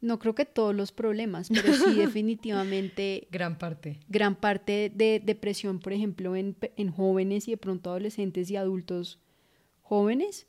No 0.00 0.18
creo 0.18 0.34
que 0.34 0.46
todos 0.46 0.74
los 0.74 0.92
problemas, 0.92 1.48
pero 1.48 1.72
sí 1.74 1.94
definitivamente... 1.96 3.28
gran 3.30 3.58
parte. 3.58 4.00
Gran 4.08 4.34
parte 4.34 4.90
de 4.94 5.22
depresión, 5.24 5.78
por 5.78 5.92
ejemplo, 5.92 6.34
en, 6.36 6.56
en, 6.76 6.90
jóvenes 6.90 7.48
y 7.48 7.52
de 7.52 7.56
pronto 7.56 7.90
adolescentes 7.90 8.50
y 8.50 8.56
adultos 8.56 9.18
jóvenes, 9.82 10.46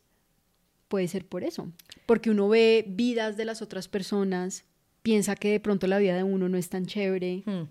puede 0.92 1.08
ser 1.08 1.26
por 1.26 1.46
eso. 1.46 1.72
Porque 2.06 2.30
uno 2.30 2.50
ve 2.50 2.84
vidas 2.86 3.38
de 3.38 3.46
las 3.46 3.62
otras 3.62 3.88
personas, 3.88 4.66
piensa 5.02 5.38
que 5.38 5.50
de 5.50 5.62
pronto 5.62 5.88
la 5.88 6.00
vida 6.00 6.18
de 6.18 6.24
uno 6.24 6.50
no 6.50 6.58
es 6.58 6.68
tan 6.68 6.86
chévere. 6.86 7.44
Hmm. 7.46 7.70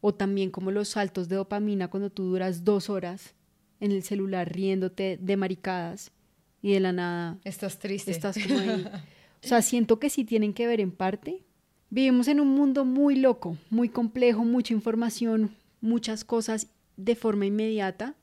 O 0.00 0.14
también 0.14 0.52
como 0.52 0.70
los 0.70 0.90
saltos 0.90 1.28
de 1.28 1.34
dopamina 1.34 1.88
cuando 1.88 2.08
tú 2.08 2.22
duras 2.22 2.62
dos 2.62 2.88
horas 2.88 3.34
en 3.80 3.90
el 3.90 4.04
celular 4.04 4.54
riéndote 4.54 5.18
de 5.20 5.36
maricadas 5.36 6.12
y 6.62 6.72
de 6.72 6.80
la 6.80 6.92
nada... 6.92 7.38
Estás 7.42 7.80
triste. 7.80 8.12
Estás 8.12 8.38
como 8.38 8.60
ahí... 8.60 8.86
O 9.44 9.48
sea, 9.48 9.60
siento 9.62 10.00
que 10.00 10.08
sí 10.08 10.24
tienen 10.24 10.54
que 10.54 10.66
ver 10.66 10.80
en 10.80 10.90
parte. 10.90 11.44
Vivimos 11.90 12.26
en 12.26 12.40
un 12.40 12.48
mundo 12.48 12.84
muy 12.84 13.16
loco, 13.16 13.56
muy 13.70 13.88
complejo, 13.88 14.44
mucha 14.44 14.72
información, 14.72 15.54
muchas 15.80 16.24
cosas 16.24 16.68
de 16.96 17.14
forma 17.14 17.46
inmediata, 17.46 18.16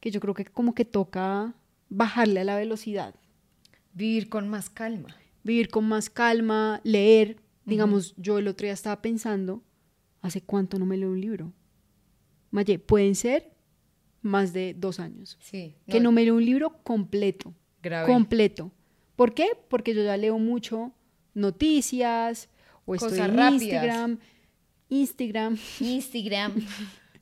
que 0.00 0.10
yo 0.10 0.20
creo 0.20 0.32
que 0.34 0.46
como 0.46 0.74
que 0.74 0.86
toca 0.86 1.54
bajarle 1.90 2.40
a 2.40 2.44
la 2.44 2.56
velocidad. 2.56 3.14
Vivir 3.96 4.28
con 4.28 4.46
más 4.46 4.68
calma. 4.68 5.16
Vivir 5.42 5.70
con 5.70 5.88
más 5.88 6.10
calma, 6.10 6.82
leer. 6.84 7.38
Digamos, 7.64 8.14
yo 8.18 8.36
el 8.38 8.46
otro 8.46 8.66
día 8.66 8.74
estaba 8.74 9.00
pensando, 9.00 9.64
¿hace 10.20 10.42
cuánto 10.42 10.78
no 10.78 10.84
me 10.84 10.98
leo 10.98 11.08
un 11.08 11.20
libro? 11.20 11.54
Maye, 12.50 12.78
pueden 12.78 13.14
ser 13.14 13.54
más 14.20 14.52
de 14.52 14.74
dos 14.74 15.00
años. 15.00 15.38
Sí. 15.40 15.76
Que 15.88 15.98
no 15.98 16.12
me 16.12 16.24
leo 16.24 16.34
un 16.36 16.44
libro 16.44 16.82
completo. 16.82 17.54
Grave. 17.82 18.06
Completo. 18.12 18.70
¿Por 19.16 19.32
qué? 19.32 19.48
Porque 19.68 19.94
yo 19.94 20.04
ya 20.04 20.18
leo 20.18 20.38
mucho 20.38 20.92
noticias 21.32 22.50
o 22.84 22.96
estoy 22.96 23.18
en 23.18 23.38
Instagram. 23.38 24.18
Instagram. 24.90 25.58
Instagram. 25.80 26.66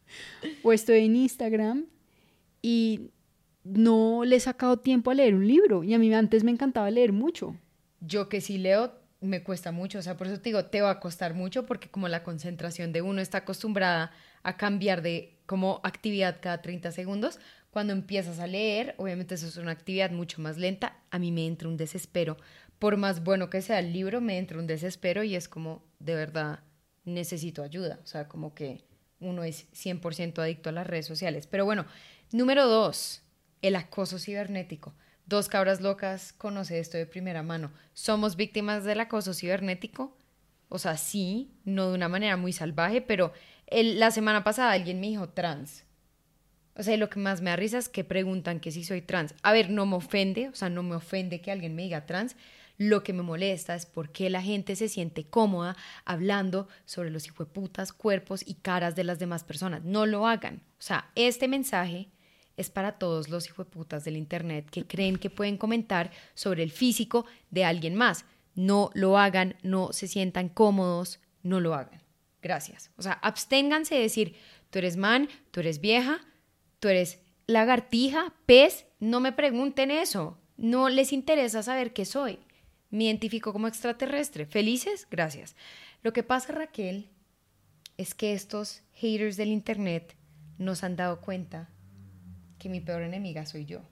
o 0.64 0.72
estoy 0.72 1.04
en 1.04 1.14
Instagram 1.14 1.86
y 2.60 3.12
no 3.64 4.24
le 4.24 4.36
he 4.36 4.40
sacado 4.40 4.78
tiempo 4.78 5.10
a 5.10 5.14
leer 5.14 5.34
un 5.34 5.48
libro. 5.48 5.82
Y 5.82 5.94
a 5.94 5.98
mí 5.98 6.12
antes 6.14 6.44
me 6.44 6.50
encantaba 6.50 6.90
leer 6.90 7.12
mucho. 7.12 7.56
Yo 8.00 8.28
que 8.28 8.40
sí 8.40 8.58
leo, 8.58 8.92
me 9.20 9.42
cuesta 9.42 9.72
mucho. 9.72 9.98
O 9.98 10.02
sea, 10.02 10.16
por 10.16 10.26
eso 10.26 10.36
te 10.36 10.50
digo, 10.50 10.66
te 10.66 10.82
va 10.82 10.90
a 10.90 11.00
costar 11.00 11.34
mucho 11.34 11.66
porque 11.66 11.88
como 11.88 12.08
la 12.08 12.22
concentración 12.22 12.92
de 12.92 13.02
uno 13.02 13.20
está 13.20 13.38
acostumbrada 13.38 14.12
a 14.42 14.56
cambiar 14.56 15.02
de 15.02 15.38
como 15.46 15.80
actividad 15.82 16.38
cada 16.40 16.62
30 16.62 16.92
segundos, 16.92 17.38
Cuando 17.70 17.92
empiezas 17.92 18.38
a 18.38 18.46
leer, 18.46 18.94
obviamente 18.98 19.34
eso 19.34 19.48
es 19.48 19.56
una 19.56 19.72
actividad 19.72 20.12
mucho 20.12 20.40
más 20.40 20.58
lenta, 20.58 20.96
a 21.10 21.18
mí 21.18 21.32
me 21.32 21.44
entra 21.44 21.68
un 21.68 21.76
desespero. 21.76 22.36
Por 22.78 22.96
más 22.96 23.24
bueno 23.24 23.50
que 23.50 23.62
sea 23.62 23.80
el 23.80 23.92
libro, 23.92 24.20
me 24.20 24.38
entra 24.38 24.60
un 24.60 24.68
desespero 24.68 25.24
y 25.24 25.34
es 25.34 25.48
como, 25.48 25.82
de 25.98 26.14
verdad, 26.14 26.60
necesito 27.04 27.64
ayuda. 27.64 27.98
O 28.04 28.06
sea, 28.06 28.28
como 28.28 28.54
que 28.54 28.84
uno 29.18 29.42
es 29.42 29.66
100% 29.72 30.38
adicto 30.40 30.68
a 30.68 30.72
las 30.72 30.86
redes 30.86 31.06
sociales. 31.06 31.48
Pero 31.48 31.64
bueno, 31.64 31.84
número 32.30 32.68
dos, 32.68 33.23
el 33.66 33.76
acoso 33.76 34.18
cibernético. 34.18 34.94
Dos 35.26 35.48
cabras 35.48 35.80
locas 35.80 36.34
conoce 36.34 36.78
esto 36.78 36.98
de 36.98 37.06
primera 37.06 37.42
mano. 37.42 37.72
¿Somos 37.94 38.36
víctimas 38.36 38.84
del 38.84 39.00
acoso 39.00 39.32
cibernético? 39.32 40.16
O 40.68 40.78
sea, 40.78 40.98
sí, 40.98 41.50
no 41.64 41.88
de 41.88 41.94
una 41.94 42.08
manera 42.08 42.36
muy 42.36 42.52
salvaje, 42.52 43.00
pero 43.00 43.32
la 43.70 44.10
semana 44.10 44.44
pasada 44.44 44.72
alguien 44.72 45.00
me 45.00 45.08
dijo 45.08 45.30
trans. 45.30 45.84
O 46.76 46.82
sea, 46.82 46.96
lo 46.98 47.08
que 47.08 47.20
más 47.20 47.40
me 47.40 47.50
da 47.50 47.56
risa 47.56 47.78
es 47.78 47.88
que 47.88 48.04
preguntan 48.04 48.60
que 48.60 48.70
si 48.70 48.84
soy 48.84 49.00
trans. 49.00 49.34
A 49.42 49.52
ver, 49.52 49.70
no 49.70 49.86
me 49.86 49.96
ofende, 49.96 50.48
o 50.48 50.54
sea, 50.54 50.68
no 50.68 50.82
me 50.82 50.96
ofende 50.96 51.40
que 51.40 51.50
alguien 51.50 51.74
me 51.74 51.82
diga 51.82 52.04
trans. 52.04 52.36
Lo 52.76 53.02
que 53.04 53.12
me 53.12 53.22
molesta 53.22 53.74
es 53.76 53.86
por 53.86 54.10
qué 54.10 54.28
la 54.28 54.42
gente 54.42 54.74
se 54.74 54.88
siente 54.88 55.24
cómoda 55.24 55.76
hablando 56.04 56.68
sobre 56.84 57.10
los 57.10 57.26
hijueputas, 57.26 57.92
cuerpos 57.92 58.42
y 58.46 58.54
caras 58.54 58.96
de 58.96 59.04
las 59.04 59.20
demás 59.20 59.44
personas. 59.44 59.84
No 59.84 60.04
lo 60.04 60.26
hagan. 60.26 60.56
O 60.78 60.82
sea, 60.82 61.10
este 61.14 61.46
mensaje 61.46 62.08
es 62.56 62.70
para 62.70 62.92
todos 62.92 63.28
los 63.28 63.46
hijueputas 63.46 64.04
del 64.04 64.16
internet 64.16 64.68
que 64.70 64.86
creen 64.86 65.16
que 65.16 65.30
pueden 65.30 65.56
comentar 65.56 66.10
sobre 66.34 66.62
el 66.62 66.70
físico 66.70 67.26
de 67.50 67.64
alguien 67.64 67.94
más. 67.94 68.24
No 68.54 68.90
lo 68.94 69.18
hagan, 69.18 69.56
no 69.62 69.92
se 69.92 70.06
sientan 70.06 70.48
cómodos, 70.48 71.20
no 71.42 71.60
lo 71.60 71.74
hagan. 71.74 72.00
Gracias. 72.42 72.90
O 72.96 73.02
sea, 73.02 73.14
absténganse 73.14 73.94
de 73.94 74.02
decir, 74.02 74.36
tú 74.70 74.78
eres 74.78 74.96
man, 74.96 75.28
tú 75.50 75.60
eres 75.60 75.80
vieja, 75.80 76.20
tú 76.78 76.88
eres 76.88 77.20
lagartija, 77.46 78.34
pez, 78.46 78.86
no 79.00 79.20
me 79.20 79.32
pregunten 79.32 79.90
eso. 79.90 80.38
No 80.56 80.88
les 80.88 81.12
interesa 81.12 81.62
saber 81.62 81.92
qué 81.92 82.04
soy. 82.04 82.38
Me 82.90 83.04
identifico 83.04 83.52
como 83.52 83.66
extraterrestre. 83.66 84.46
¿Felices? 84.46 85.08
Gracias. 85.10 85.56
Lo 86.02 86.12
que 86.12 86.22
pasa, 86.22 86.52
Raquel, 86.52 87.10
es 87.96 88.14
que 88.14 88.34
estos 88.34 88.82
haters 88.92 89.36
del 89.36 89.48
Internet 89.48 90.14
nos 90.58 90.84
han 90.84 90.94
dado 90.94 91.20
cuenta 91.20 91.68
que 92.64 92.70
mi 92.70 92.80
peor 92.80 93.02
enemiga 93.02 93.44
soy 93.44 93.66
yo. 93.66 93.82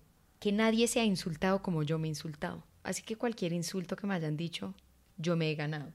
Que 0.41 0.51
nadie 0.51 0.89
se 0.89 0.99
ha 0.99 1.05
insultado 1.05 1.61
como 1.61 1.83
yo 1.83 1.99
me 1.99 2.09
he 2.09 2.09
insultado. 2.09 2.65
Así 2.83 3.03
que 3.03 3.17
cualquier 3.17 3.53
insulto 3.53 3.97
que 3.97 4.07
me 4.07 4.15
hayan 4.15 4.39
dicho, 4.39 4.75
yo 5.19 5.37
me 5.37 5.51
he 5.51 5.55
ganado. 5.55 5.93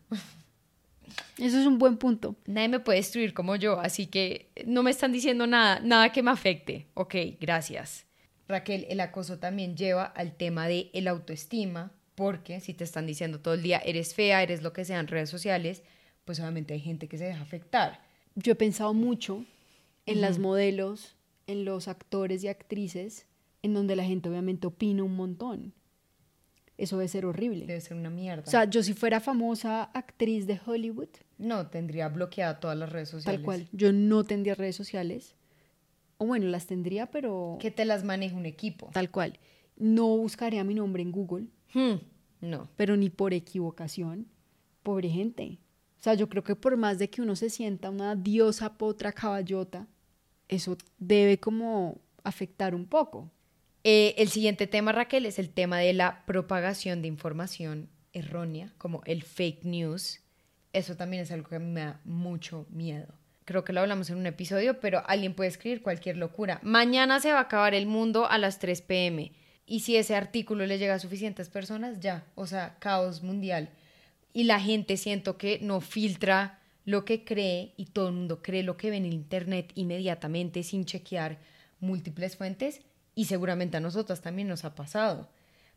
Eso 1.40 1.60
es 1.60 1.66
un 1.66 1.80
buen 1.80 1.98
punto. 1.98 2.36
Nadie 2.46 2.70
me 2.70 2.80
puede 2.80 3.00
destruir 3.00 3.34
como 3.34 3.56
yo, 3.56 3.80
así 3.80 4.06
que 4.06 4.52
no 4.68 4.84
me 4.84 4.92
están 4.92 5.12
diciendo 5.12 5.48
nada, 5.48 5.80
nada 5.80 6.12
que 6.12 6.22
me 6.22 6.30
afecte. 6.30 6.86
Ok, 6.94 7.16
gracias. 7.42 8.06
Raquel, 8.48 8.86
el 8.90 9.00
acoso 9.00 9.40
también 9.40 9.76
lleva 9.76 10.04
al 10.04 10.38
tema 10.38 10.68
de 10.68 10.92
el 10.94 11.08
autoestima, 11.08 11.92
porque 12.13 12.60
si 12.60 12.76
te 12.76 12.84
están 12.84 13.08
diciendo 13.08 13.40
todo 13.40 13.56
el 13.56 13.63
día 13.63 13.80
eres 13.80 14.13
fea, 14.13 14.44
eres 14.44 14.62
lo 14.62 14.72
que 14.72 14.86
sea 14.86 15.00
en 15.00 15.08
redes 15.08 15.32
sociales, 15.32 15.82
pues 16.26 16.40
obviamente 16.40 16.76
hay 16.76 16.80
gente 16.80 17.08
que 17.08 17.18
se 17.18 17.26
deja 17.26 17.42
afectar. 17.42 18.04
Yo 18.36 18.52
he 18.52 18.56
pensado 18.56 18.94
mucho 18.94 19.44
en 20.06 20.22
las 20.22 20.38
modelos, 20.38 21.16
en 21.48 21.66
los 21.66 21.88
actores 21.88 22.44
y 22.44 22.48
actrices, 22.48 23.26
en 23.64 23.74
donde 23.74 23.96
la 23.96 24.04
gente 24.04 24.30
obviamente 24.30 24.68
opina 24.68 25.04
un 25.04 25.16
montón 25.16 25.74
eso 26.78 26.98
debe 26.98 27.08
ser 27.08 27.26
horrible. 27.26 27.66
Debe 27.66 27.82
ser 27.82 27.98
una 27.98 28.10
mierda. 28.10 28.44
O 28.46 28.50
sea, 28.50 28.66
yo 28.66 28.84
si 28.84 28.94
fuera 28.94 29.20
famosa 29.20 29.84
actriz 29.84 30.46
de 30.46 30.60
Hollywood. 30.64 31.10
No, 31.38 31.68
tendría 31.68 32.08
bloqueada 32.08 32.60
todas 32.60 32.78
las 32.78 32.92
redes 32.92 33.10
sociales. 33.10 33.40
Tal 33.40 33.46
cual. 33.46 33.68
Yo 33.72 33.92
no 33.92 34.24
tendría 34.24 34.56
redes 34.56 34.76
sociales. 34.76 35.36
O 36.20 36.26
bueno, 36.26 36.48
las 36.48 36.68
tendría, 36.68 37.08
pero... 37.08 37.58
Que 37.60 37.72
te 37.72 37.86
las 37.86 38.04
maneje 38.04 38.36
un 38.36 38.46
equipo. 38.46 38.90
Tal 38.94 39.10
cual. 39.10 39.40
No 39.76 40.08
buscaría 40.18 40.64
mi 40.64 40.76
nombre 40.76 41.02
en 41.02 41.12
Google. 41.12 41.48
Hmm, 41.74 41.96
no. 42.42 42.70
Pero 42.76 42.96
ni 42.96 43.10
por 43.10 43.34
equivocación. 43.34 44.28
Pobre 44.84 45.10
gente. 45.10 45.60
O 46.00 46.04
sea, 46.04 46.14
yo 46.14 46.30
creo 46.30 46.44
que 46.44 46.56
por 46.56 46.78
más 46.78 47.00
de 47.00 47.10
que 47.10 47.22
uno 47.22 47.36
se 47.36 47.50
sienta 47.50 47.90
una 47.90 48.16
diosa 48.16 48.78
potra 48.78 49.12
caballota, 49.12 49.88
eso 50.48 50.78
debe 50.98 51.40
como 51.40 52.00
afectar 52.24 52.76
un 52.76 52.86
poco. 52.86 53.32
Eh, 53.84 54.16
el 54.18 54.30
siguiente 54.30 54.68
tema, 54.68 54.92
Raquel, 54.92 55.26
es 55.26 55.40
el 55.40 55.50
tema 55.50 55.80
de 55.80 55.94
la 55.94 56.26
propagación 56.26 57.02
de 57.02 57.08
información 57.08 57.90
errónea, 58.14 58.74
como 58.78 59.02
el 59.06 59.24
fake 59.24 59.64
news. 59.64 60.22
Eso 60.74 60.96
también 60.96 61.24
es 61.24 61.32
algo 61.32 61.50
que 61.50 61.60
me 61.60 61.82
da 61.82 62.02
mucho 62.04 62.66
miedo. 62.70 63.14
Creo 63.46 63.64
que 63.64 63.72
lo 63.72 63.80
hablamos 63.80 64.10
en 64.10 64.18
un 64.18 64.26
episodio, 64.26 64.82
pero 64.82 65.04
alguien 65.08 65.34
puede 65.34 65.50
escribir 65.50 65.82
cualquier 65.82 66.18
locura. 66.18 66.60
Mañana 66.64 67.22
se 67.22 67.32
va 67.32 67.40
a 67.40 67.44
acabar 67.44 67.74
el 67.74 67.86
mundo 67.86 68.30
a 68.30 68.38
las 68.38 68.60
3 68.60 68.82
pm. 68.82 69.32
Y 69.66 69.82
si 69.82 69.96
ese 69.96 70.16
artículo 70.16 70.66
le 70.66 70.78
llega 70.78 70.96
a 70.96 71.00
suficientes 71.00 71.48
personas, 71.48 72.00
ya, 72.00 72.26
o 72.36 72.46
sea, 72.46 72.76
caos 72.80 73.24
mundial. 73.24 73.70
Y 74.34 74.44
la 74.44 74.60
gente 74.60 74.98
siento 74.98 75.38
que 75.38 75.60
no 75.62 75.80
filtra 75.80 76.60
lo 76.88 77.04
que 77.04 77.26
cree 77.26 77.73
y 77.76 77.88
todo 77.88 78.08
el 78.08 78.13
mundo 78.13 78.41
cree 78.41 78.63
lo 78.63 78.78
que 78.78 78.89
ve 78.89 78.95
en 78.95 79.06
el 79.06 79.13
Internet 79.13 79.73
inmediatamente 79.76 80.63
sin 80.63 80.86
chequear 80.86 81.38
múltiples 81.82 82.38
fuentes 82.38 82.80
y 83.13 83.26
seguramente 83.26 83.76
a 83.76 83.82
nosotras 83.82 84.21
también 84.21 84.47
nos 84.47 84.63
ha 84.63 84.73
pasado. 84.73 85.30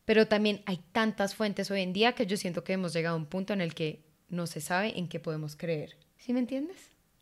Pero 0.05 0.29
también 0.29 0.63
hay 0.67 0.79
tantas 0.93 1.35
fuentes 1.35 1.69
hoy 1.73 1.81
en 1.81 1.93
día 1.93 2.13
que 2.13 2.27
yo 2.27 2.37
siento 2.37 2.63
que 2.63 2.75
hemos 2.75 2.93
llegado 2.93 3.17
a 3.17 3.19
un 3.19 3.27
punto 3.27 3.53
en 3.53 3.61
el 3.61 3.75
que 3.75 4.05
no 4.29 4.47
se 4.47 4.61
sabe 4.61 4.97
en 4.97 5.09
qué 5.09 5.19
podemos 5.19 5.57
creer. 5.57 5.97
¿Sí 6.17 6.33
me 6.33 6.39
entiendes? 6.39 6.77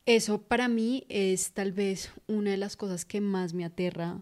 Eso 0.05 0.43
para 0.43 0.69
mí 0.69 1.07
es 1.09 1.53
tal 1.53 1.73
vez 1.73 2.13
una 2.27 2.51
de 2.51 2.59
las 2.59 2.77
cosas 2.77 3.07
que 3.07 3.23
más 3.23 3.55
me 3.55 3.65
aterra 3.65 4.21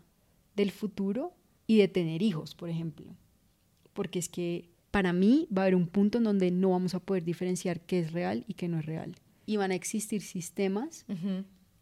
del 0.54 0.70
futuro 0.70 1.34
y 1.66 1.78
de 1.78 1.88
tener 1.88 2.22
hijos, 2.22 2.54
por 2.54 2.70
ejemplo. 2.70 3.16
Porque 3.94 4.20
es 4.20 4.28
que 4.28 4.70
para 4.92 5.12
mí 5.12 5.48
va 5.52 5.62
a 5.62 5.64
haber 5.64 5.74
un 5.74 5.88
punto 5.88 6.18
en 6.18 6.24
donde 6.24 6.52
no 6.52 6.70
vamos 6.70 6.94
a 6.94 7.00
poder 7.00 7.24
diferenciar 7.24 7.80
qué 7.80 7.98
es 7.98 8.12
real 8.12 8.44
y 8.46 8.54
qué 8.54 8.68
no 8.68 8.78
es 8.78 8.86
real. 8.86 9.16
Y 9.46 9.56
van 9.56 9.70
a 9.70 9.74
existir 9.74 10.22
sistemas 10.22 11.06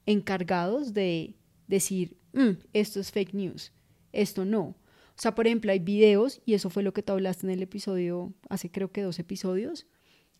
encargados 0.06 0.92
de 0.92 1.34
decir, 1.66 2.16
mm, 2.32 2.50
esto 2.72 3.00
es 3.00 3.10
fake 3.10 3.34
news, 3.34 3.72
esto 4.12 4.44
no. 4.44 4.76
O 5.16 5.20
sea, 5.20 5.34
por 5.34 5.46
ejemplo, 5.46 5.72
hay 5.72 5.78
videos, 5.78 6.40
y 6.44 6.54
eso 6.54 6.70
fue 6.70 6.82
lo 6.82 6.92
que 6.92 7.02
tú 7.02 7.12
hablaste 7.12 7.46
en 7.46 7.52
el 7.52 7.62
episodio, 7.62 8.34
hace 8.48 8.70
creo 8.70 8.90
que 8.90 9.02
dos 9.02 9.18
episodios, 9.18 9.86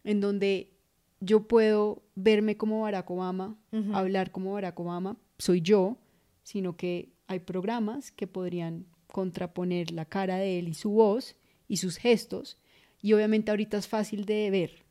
en 0.02 0.20
donde 0.20 0.72
yo 1.20 1.46
puedo 1.46 2.02
verme 2.14 2.56
como 2.56 2.82
Barack 2.82 3.10
Obama, 3.10 3.56
hablar 3.92 4.30
como 4.30 4.52
Barack 4.52 4.78
Obama, 4.78 5.16
soy 5.38 5.60
yo, 5.60 5.96
sino 6.42 6.76
que 6.76 7.12
hay 7.26 7.38
programas 7.38 8.12
que 8.12 8.26
podrían 8.26 8.87
contraponer 9.06 9.92
la 9.92 10.04
cara 10.04 10.37
de 10.37 10.58
él 10.58 10.68
y 10.68 10.74
su 10.74 10.90
voz 10.90 11.37
y 11.68 11.78
sus 11.78 11.96
gestos, 11.96 12.58
y 13.00 13.12
obviamente 13.12 13.50
ahorita 13.50 13.78
es 13.78 13.87
fácil 13.87 14.24
de 14.24 14.50
ver 14.50 14.84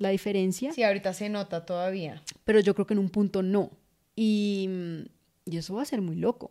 la 0.00 0.08
diferencia. 0.08 0.72
Sí, 0.72 0.82
ahorita 0.82 1.12
se 1.12 1.28
nota 1.28 1.64
todavía. 1.64 2.22
Pero 2.44 2.58
yo 2.58 2.74
creo 2.74 2.86
que 2.86 2.94
en 2.94 2.98
un 2.98 3.10
punto 3.10 3.42
no. 3.42 3.70
Y, 4.16 4.68
y 5.44 5.58
eso 5.58 5.74
va 5.74 5.82
a 5.82 5.84
ser 5.84 6.00
muy 6.00 6.16
loco. 6.16 6.50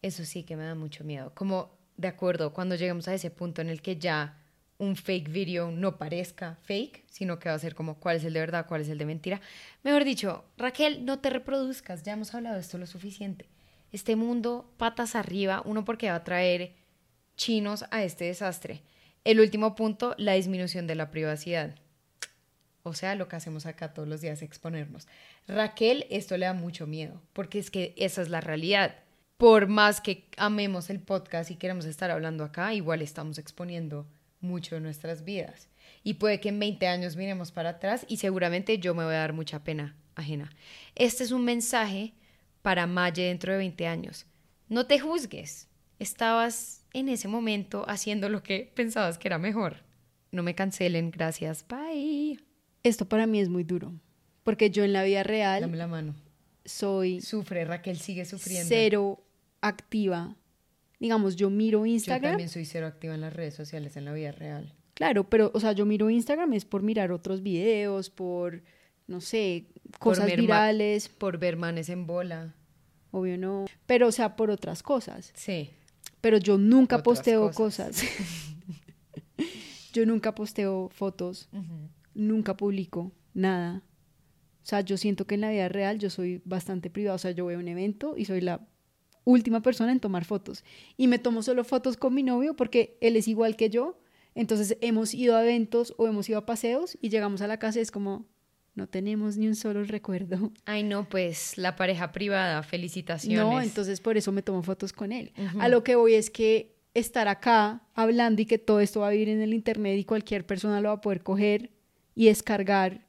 Eso 0.00 0.24
sí 0.24 0.44
que 0.44 0.56
me 0.56 0.64
da 0.64 0.74
mucho 0.74 1.04
miedo. 1.04 1.32
Como, 1.34 1.76
de 1.96 2.08
acuerdo, 2.08 2.54
cuando 2.54 2.76
llegamos 2.76 3.08
a 3.08 3.14
ese 3.14 3.30
punto 3.30 3.60
en 3.60 3.68
el 3.68 3.82
que 3.82 3.96
ya 3.96 4.40
un 4.78 4.96
fake 4.96 5.28
video 5.30 5.72
no 5.72 5.98
parezca 5.98 6.56
fake, 6.62 7.04
sino 7.08 7.38
que 7.38 7.48
va 7.48 7.56
a 7.56 7.58
ser 7.58 7.74
como 7.74 7.98
cuál 7.98 8.16
es 8.16 8.24
el 8.24 8.32
de 8.32 8.40
verdad, 8.40 8.66
cuál 8.66 8.82
es 8.82 8.88
el 8.88 8.98
de 8.98 9.06
mentira. 9.06 9.40
Mejor 9.82 10.04
dicho, 10.04 10.44
Raquel, 10.56 11.04
no 11.04 11.18
te 11.18 11.30
reproduzcas, 11.30 12.04
ya 12.04 12.12
hemos 12.12 12.32
hablado 12.32 12.54
de 12.54 12.60
esto 12.60 12.78
lo 12.78 12.86
suficiente. 12.86 13.48
Este 13.90 14.14
mundo, 14.14 14.72
patas 14.76 15.16
arriba, 15.16 15.62
uno 15.64 15.84
porque 15.84 16.10
va 16.10 16.16
a 16.16 16.24
traer 16.24 16.74
chinos 17.36 17.84
a 17.90 18.04
este 18.04 18.26
desastre. 18.26 18.82
El 19.24 19.40
último 19.40 19.74
punto, 19.74 20.14
la 20.16 20.34
disminución 20.34 20.86
de 20.86 20.94
la 20.94 21.10
privacidad. 21.10 21.74
O 22.84 22.94
sea, 22.94 23.16
lo 23.16 23.26
que 23.26 23.34
hacemos 23.36 23.66
acá 23.66 23.92
todos 23.92 24.06
los 24.06 24.20
días, 24.20 24.42
exponernos. 24.42 25.08
Raquel, 25.48 26.06
esto 26.10 26.36
le 26.36 26.46
da 26.46 26.52
mucho 26.52 26.86
miedo, 26.86 27.20
porque 27.32 27.58
es 27.58 27.72
que 27.72 27.94
esa 27.96 28.22
es 28.22 28.28
la 28.28 28.40
realidad 28.40 28.94
por 29.36 29.66
más 29.66 30.00
que 30.00 30.28
amemos 30.36 30.90
el 30.90 31.00
podcast 31.00 31.50
y 31.50 31.56
queremos 31.56 31.84
estar 31.86 32.10
hablando 32.10 32.44
acá, 32.44 32.72
igual 32.74 33.02
estamos 33.02 33.38
exponiendo 33.38 34.06
mucho 34.40 34.74
de 34.74 34.80
nuestras 34.80 35.24
vidas. 35.24 35.68
Y 36.02 36.14
puede 36.14 36.40
que 36.40 36.50
en 36.50 36.58
20 36.58 36.86
años 36.86 37.16
miremos 37.16 37.50
para 37.50 37.70
atrás 37.70 38.04
y 38.08 38.18
seguramente 38.18 38.78
yo 38.78 38.94
me 38.94 39.04
voy 39.04 39.14
a 39.14 39.18
dar 39.18 39.32
mucha 39.32 39.64
pena 39.64 39.96
ajena. 40.14 40.50
Este 40.94 41.24
es 41.24 41.32
un 41.32 41.44
mensaje 41.44 42.14
para 42.62 42.86
Maye 42.86 43.24
dentro 43.24 43.52
de 43.52 43.58
20 43.58 43.86
años. 43.86 44.26
No 44.68 44.86
te 44.86 44.98
juzgues. 44.98 45.68
Estabas 45.98 46.84
en 46.92 47.08
ese 47.08 47.28
momento 47.28 47.84
haciendo 47.88 48.28
lo 48.28 48.42
que 48.42 48.72
pensabas 48.74 49.18
que 49.18 49.28
era 49.28 49.38
mejor. 49.38 49.82
No 50.30 50.42
me 50.42 50.54
cancelen, 50.54 51.10
gracias. 51.10 51.66
Bye. 51.66 52.53
Esto 52.84 53.08
para 53.08 53.26
mí 53.26 53.40
es 53.40 53.48
muy 53.48 53.64
duro, 53.64 53.92
porque 54.44 54.70
yo 54.70 54.84
en 54.84 54.92
la 54.92 55.02
vida 55.02 55.24
real... 55.24 55.62
Dame 55.62 55.76
la 55.76 55.88
mano 55.88 56.14
soy... 56.64 57.20
Sufre, 57.20 57.64
Raquel 57.64 57.98
sigue 57.98 58.24
sufriendo. 58.24 58.68
Cero 58.68 59.22
activa. 59.60 60.36
Digamos, 60.98 61.36
yo 61.36 61.50
miro 61.50 61.86
Instagram. 61.86 62.22
Yo 62.22 62.28
también 62.30 62.48
soy 62.48 62.64
cero 62.64 62.86
activa 62.86 63.14
en 63.14 63.20
las 63.20 63.32
redes 63.32 63.54
sociales, 63.54 63.96
en 63.96 64.04
la 64.04 64.12
vida 64.12 64.32
real. 64.32 64.72
Claro, 64.94 65.28
pero, 65.28 65.50
o 65.54 65.60
sea, 65.60 65.72
yo 65.72 65.86
miro 65.86 66.08
Instagram 66.08 66.52
es 66.54 66.64
por 66.64 66.82
mirar 66.82 67.12
otros 67.12 67.42
videos, 67.42 68.10
por, 68.10 68.62
no 69.06 69.20
sé, 69.20 69.66
cosas 69.98 70.34
virales. 70.34 71.08
Por 71.08 71.38
ver 71.38 71.56
manes 71.56 71.88
en 71.88 72.06
bola. 72.06 72.54
Obvio 73.10 73.36
no. 73.36 73.66
Pero, 73.86 74.08
o 74.08 74.12
sea, 74.12 74.36
por 74.36 74.50
otras 74.50 74.82
cosas. 74.82 75.32
Sí. 75.34 75.70
pero 76.20 76.38
yo 76.38 76.58
nunca 76.58 76.96
Otras 76.96 77.04
posteo 77.04 77.50
cosas. 77.50 78.00
cosas. 78.00 78.56
yo 79.92 80.06
nunca 80.06 80.34
posteo 80.34 80.88
fotos, 80.92 81.48
nunca 82.14 82.56
publico 82.56 83.12
nada. 83.32 83.82
O 84.62 84.66
sea, 84.66 84.80
yo 84.80 84.96
siento 84.96 85.26
que 85.26 85.34
en 85.34 85.42
la 85.42 85.50
vida 85.50 85.68
real 85.68 85.98
yo 85.98 86.08
soy 86.08 86.40
bastante 86.44 86.88
privada. 86.88 87.16
O 87.16 87.18
sea, 87.18 87.32
yo 87.32 87.44
voy 87.44 87.54
a 87.54 87.58
un 87.58 87.68
evento 87.68 88.14
y 88.16 88.24
soy 88.24 88.40
la 88.40 88.66
última 89.24 89.60
persona 89.60 89.92
en 89.92 90.00
tomar 90.00 90.24
fotos. 90.24 90.64
Y 90.96 91.08
me 91.08 91.18
tomo 91.18 91.42
solo 91.42 91.64
fotos 91.64 91.96
con 91.96 92.14
mi 92.14 92.22
novio 92.22 92.56
porque 92.56 92.96
él 93.00 93.16
es 93.16 93.28
igual 93.28 93.56
que 93.56 93.68
yo. 93.68 94.00
Entonces 94.34 94.78
hemos 94.80 95.14
ido 95.14 95.36
a 95.36 95.42
eventos 95.42 95.94
o 95.98 96.08
hemos 96.08 96.28
ido 96.28 96.38
a 96.38 96.46
paseos 96.46 96.96
y 97.00 97.10
llegamos 97.10 97.40
a 97.42 97.46
la 97.46 97.58
casa 97.58 97.78
y 97.78 97.82
es 97.82 97.90
como, 97.90 98.26
no 98.74 98.88
tenemos 98.88 99.36
ni 99.36 99.46
un 99.46 99.54
solo 99.54 99.84
recuerdo. 99.84 100.50
Ay, 100.64 100.82
no, 100.82 101.08
pues 101.08 101.56
la 101.58 101.76
pareja 101.76 102.10
privada, 102.10 102.62
felicitaciones. 102.62 103.44
No, 103.44 103.60
entonces 103.60 104.00
por 104.00 104.16
eso 104.16 104.32
me 104.32 104.42
tomo 104.42 104.62
fotos 104.62 104.92
con 104.92 105.12
él. 105.12 105.32
A 105.60 105.68
lo 105.68 105.84
que 105.84 105.94
voy 105.94 106.14
es 106.14 106.30
que 106.30 106.74
estar 106.94 107.28
acá 107.28 107.82
hablando 107.94 108.42
y 108.42 108.46
que 108.46 108.58
todo 108.58 108.80
esto 108.80 109.00
va 109.00 109.08
a 109.08 109.10
vivir 109.10 109.28
en 109.28 109.42
el 109.42 109.52
internet 109.52 109.98
y 109.98 110.04
cualquier 110.04 110.46
persona 110.46 110.80
lo 110.80 110.88
va 110.88 110.94
a 110.94 111.00
poder 111.00 111.22
coger 111.22 111.73
y 112.14 112.26
descargar. 112.26 113.06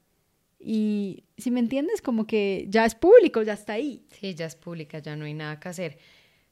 Y 0.60 1.26
si 1.38 1.52
me 1.52 1.60
entiendes, 1.60 2.02
como 2.02 2.26
que 2.26 2.65
ya 2.70 2.86
es 2.86 2.96
público, 2.96 3.41
ya 3.44 3.54
está 3.54 3.74
ahí. 3.74 4.06
Sí, 4.20 4.34
ya 4.34 4.46
es 4.46 4.56
pública, 4.56 5.00
ya 5.00 5.15
no 5.15 5.26
hay 5.26 5.34
nada 5.34 5.60
que 5.60 5.70
hacer. 5.70 5.98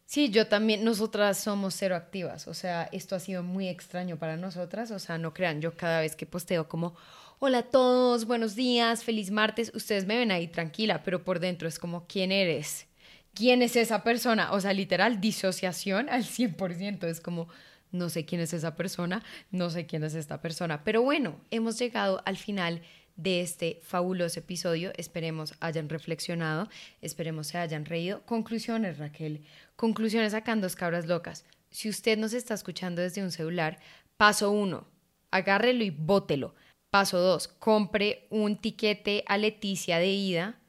Sí, 0.05 0.29
yo 0.29 0.47
también, 0.47 0.83
nosotras 0.83 1.39
somos 1.39 1.73
cero 1.73 1.95
activas, 1.95 2.47
o 2.47 2.53
sea, 2.53 2.89
esto 2.91 3.15
ha 3.15 3.19
sido 3.19 3.41
muy 3.41 3.67
extraño 3.67 4.17
para 4.17 4.37
nosotras, 4.37 4.91
o 4.91 4.99
sea, 4.99 5.17
no 5.17 5.33
crean, 5.33 5.61
yo 5.61 5.75
cada 5.75 6.01
vez 6.01 6.15
que 6.15 6.25
posteo 6.25 6.67
como, 6.67 6.93
hola 7.39 7.59
a 7.59 7.63
todos, 7.63 8.25
buenos 8.25 8.53
días, 8.55 9.03
feliz 9.03 9.31
martes, 9.31 9.71
ustedes 9.73 10.05
me 10.05 10.17
ven 10.17 10.29
ahí 10.31 10.47
tranquila, 10.47 11.01
pero 11.03 11.23
por 11.23 11.39
dentro 11.39 11.67
es 11.67 11.79
como, 11.79 12.05
¿quién 12.05 12.31
eres? 12.31 12.85
¿Quién 13.33 13.61
es 13.63 13.75
esa 13.75 14.03
persona? 14.03 14.51
O 14.51 14.61
sea, 14.61 14.73
literal, 14.73 15.19
disociación 15.19 16.09
al 16.09 16.23
100%, 16.23 17.07
es 17.07 17.19
como, 17.19 17.47
no 17.93 18.09
sé 18.09 18.25
quién 18.25 18.41
es 18.41 18.51
esa 18.51 18.75
persona, 18.75 19.23
no 19.51 19.69
sé 19.69 19.85
quién 19.85 20.03
es 20.03 20.15
esta 20.15 20.41
persona, 20.41 20.83
pero 20.83 21.01
bueno, 21.01 21.39
hemos 21.51 21.79
llegado 21.79 22.21
al 22.25 22.35
final 22.35 22.81
de 23.15 23.41
este 23.41 23.79
fabuloso 23.83 24.39
episodio. 24.39 24.91
Esperemos 24.97 25.53
hayan 25.59 25.89
reflexionado, 25.89 26.69
esperemos 27.01 27.47
se 27.47 27.57
hayan 27.57 27.85
reído. 27.85 28.25
Conclusiones, 28.25 28.97
Raquel. 28.97 29.45
Conclusiones 29.75 30.35
Dos 30.61 30.75
Cabras 30.75 31.05
Locas. 31.05 31.45
Si 31.69 31.89
usted 31.89 32.17
nos 32.17 32.33
está 32.33 32.53
escuchando 32.53 33.01
desde 33.01 33.23
un 33.23 33.31
celular, 33.31 33.79
paso 34.17 34.51
uno, 34.51 34.87
agárrelo 35.31 35.83
y 35.83 35.89
bótelo. 35.89 36.53
Paso 36.89 37.17
dos, 37.19 37.47
compre 37.47 38.27
un 38.29 38.57
tiquete 38.57 39.23
a 39.27 39.37
Leticia 39.37 39.97
de 39.97 40.11
ida 40.11 40.59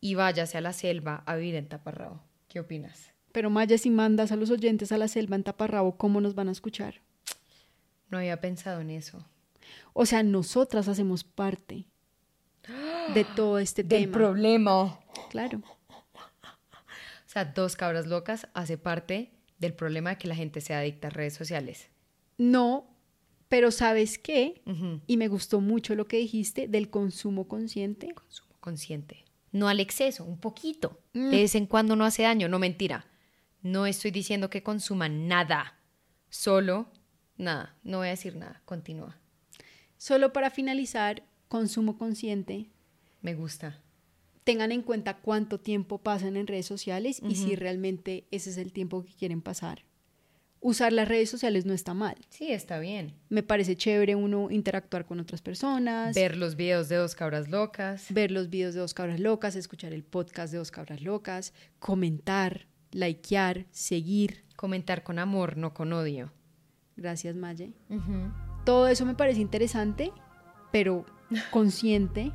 y 0.00 0.14
váyase 0.14 0.58
a 0.58 0.60
la 0.60 0.72
selva 0.72 1.24
a 1.26 1.34
vivir 1.34 1.56
en 1.56 1.68
Taparrabo. 1.68 2.22
¿Qué 2.48 2.60
opinas? 2.60 3.11
Pero 3.32 3.50
Maya, 3.50 3.78
si 3.78 3.90
mandas 3.90 4.30
a 4.30 4.36
los 4.36 4.50
oyentes 4.50 4.92
a 4.92 4.98
la 4.98 5.08
selva 5.08 5.36
en 5.36 5.42
taparrabo, 5.42 5.96
¿cómo 5.96 6.20
nos 6.20 6.34
van 6.34 6.48
a 6.48 6.52
escuchar? 6.52 7.00
No 8.10 8.18
había 8.18 8.40
pensado 8.40 8.80
en 8.80 8.90
eso. 8.90 9.24
O 9.94 10.06
sea, 10.06 10.22
nosotras 10.22 10.88
hacemos 10.88 11.24
parte 11.24 11.86
de 13.14 13.24
todo 13.36 13.58
este 13.58 13.82
tema. 13.84 14.12
problema. 14.12 15.00
Claro. 15.30 15.62
O 15.88 17.32
sea, 17.32 17.46
Dos 17.46 17.76
Cabras 17.76 18.06
Locas 18.06 18.46
hace 18.52 18.76
parte 18.76 19.30
del 19.58 19.72
problema 19.72 20.10
de 20.10 20.18
que 20.18 20.28
la 20.28 20.34
gente 20.34 20.60
sea 20.60 20.80
adicta 20.80 21.08
a 21.08 21.10
redes 21.10 21.32
sociales. 21.32 21.88
No, 22.36 22.86
pero 23.48 23.70
¿sabes 23.70 24.18
qué? 24.18 24.62
Y 25.06 25.16
me 25.16 25.28
gustó 25.28 25.60
mucho 25.60 25.94
lo 25.94 26.06
que 26.06 26.18
dijiste 26.18 26.68
del 26.68 26.90
consumo 26.90 27.48
consciente. 27.48 28.12
Consumo 28.12 28.54
consciente. 28.60 29.24
No 29.52 29.68
al 29.68 29.80
exceso, 29.80 30.24
un 30.24 30.38
poquito. 30.38 31.00
Mm. 31.12 31.30
De 31.30 31.36
vez 31.36 31.54
en 31.54 31.66
cuando 31.66 31.96
no 31.96 32.04
hace 32.04 32.22
daño, 32.22 32.48
no 32.48 32.58
mentira. 32.58 33.06
No 33.62 33.86
estoy 33.86 34.10
diciendo 34.10 34.50
que 34.50 34.62
consuman 34.62 35.28
nada. 35.28 35.78
Solo 36.28 36.88
nada. 37.36 37.76
No 37.82 37.98
voy 37.98 38.08
a 38.08 38.10
decir 38.10 38.36
nada. 38.36 38.62
Continúa. 38.64 39.18
Solo 39.96 40.32
para 40.32 40.50
finalizar, 40.50 41.22
consumo 41.48 41.96
consciente. 41.96 42.70
Me 43.20 43.34
gusta. 43.34 43.80
Tengan 44.44 44.72
en 44.72 44.82
cuenta 44.82 45.18
cuánto 45.18 45.60
tiempo 45.60 45.98
pasan 45.98 46.36
en 46.36 46.48
redes 46.48 46.66
sociales 46.66 47.20
y 47.22 47.36
si 47.36 47.54
realmente 47.54 48.26
ese 48.32 48.50
es 48.50 48.56
el 48.56 48.72
tiempo 48.72 49.04
que 49.04 49.14
quieren 49.14 49.40
pasar. 49.40 49.84
Usar 50.58 50.92
las 50.92 51.08
redes 51.08 51.28
sociales 51.30 51.66
no 51.66 51.72
está 51.74 51.92
mal. 51.94 52.16
Sí, 52.30 52.52
está 52.52 52.78
bien. 52.78 53.14
Me 53.28 53.42
parece 53.42 53.76
chévere 53.76 54.14
uno 54.14 54.50
interactuar 54.50 55.06
con 55.06 55.18
otras 55.20 55.42
personas, 55.42 56.14
Ver 56.14 56.36
los 56.36 56.54
videos 56.56 56.88
de 56.88 56.96
Dos 56.96 57.14
Cabras 57.16 57.48
Locas. 57.48 58.06
ver 58.10 58.30
los 58.30 58.48
videos 58.48 58.74
de 58.74 58.80
Dos 58.80 58.94
Cabras 58.94 59.18
Locas, 59.20 59.56
escuchar 59.56 59.92
el 59.92 60.04
podcast 60.04 60.52
de 60.52 60.58
Dos 60.58 60.70
Cabras 60.70 61.02
Locas, 61.02 61.52
comentar, 61.80 62.66
likear, 62.92 63.66
seguir. 63.70 64.44
Comentar 64.56 65.02
con 65.02 65.18
amor, 65.18 65.56
no 65.56 65.74
con 65.74 65.92
odio. 65.92 66.32
Gracias, 66.96 67.34
Maye. 67.34 67.72
Todo 68.64 68.86
eso 68.86 69.04
me 69.04 69.14
parece 69.14 69.40
interesante, 69.40 70.12
pero 70.70 71.04
consciente 71.50 72.32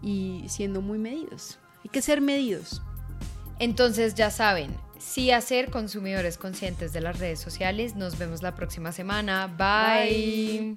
y 0.00 0.44
siendo 0.48 0.80
muy 0.80 0.98
medidos. 0.98 1.58
Hay 1.84 1.90
que 1.90 2.00
ser 2.00 2.20
medidos. 2.20 2.80
Entonces 3.58 4.14
ya 4.14 4.30
saben, 4.30 4.74
sí 4.98 5.30
hacer 5.30 5.70
consumidores 5.70 6.38
conscientes 6.38 6.92
de 6.92 7.00
las 7.00 7.18
redes 7.18 7.40
sociales. 7.40 7.96
Nos 7.96 8.18
vemos 8.18 8.42
la 8.42 8.54
próxima 8.54 8.92
semana. 8.92 9.46
Bye. 9.46 10.08
Bye. 10.08 10.70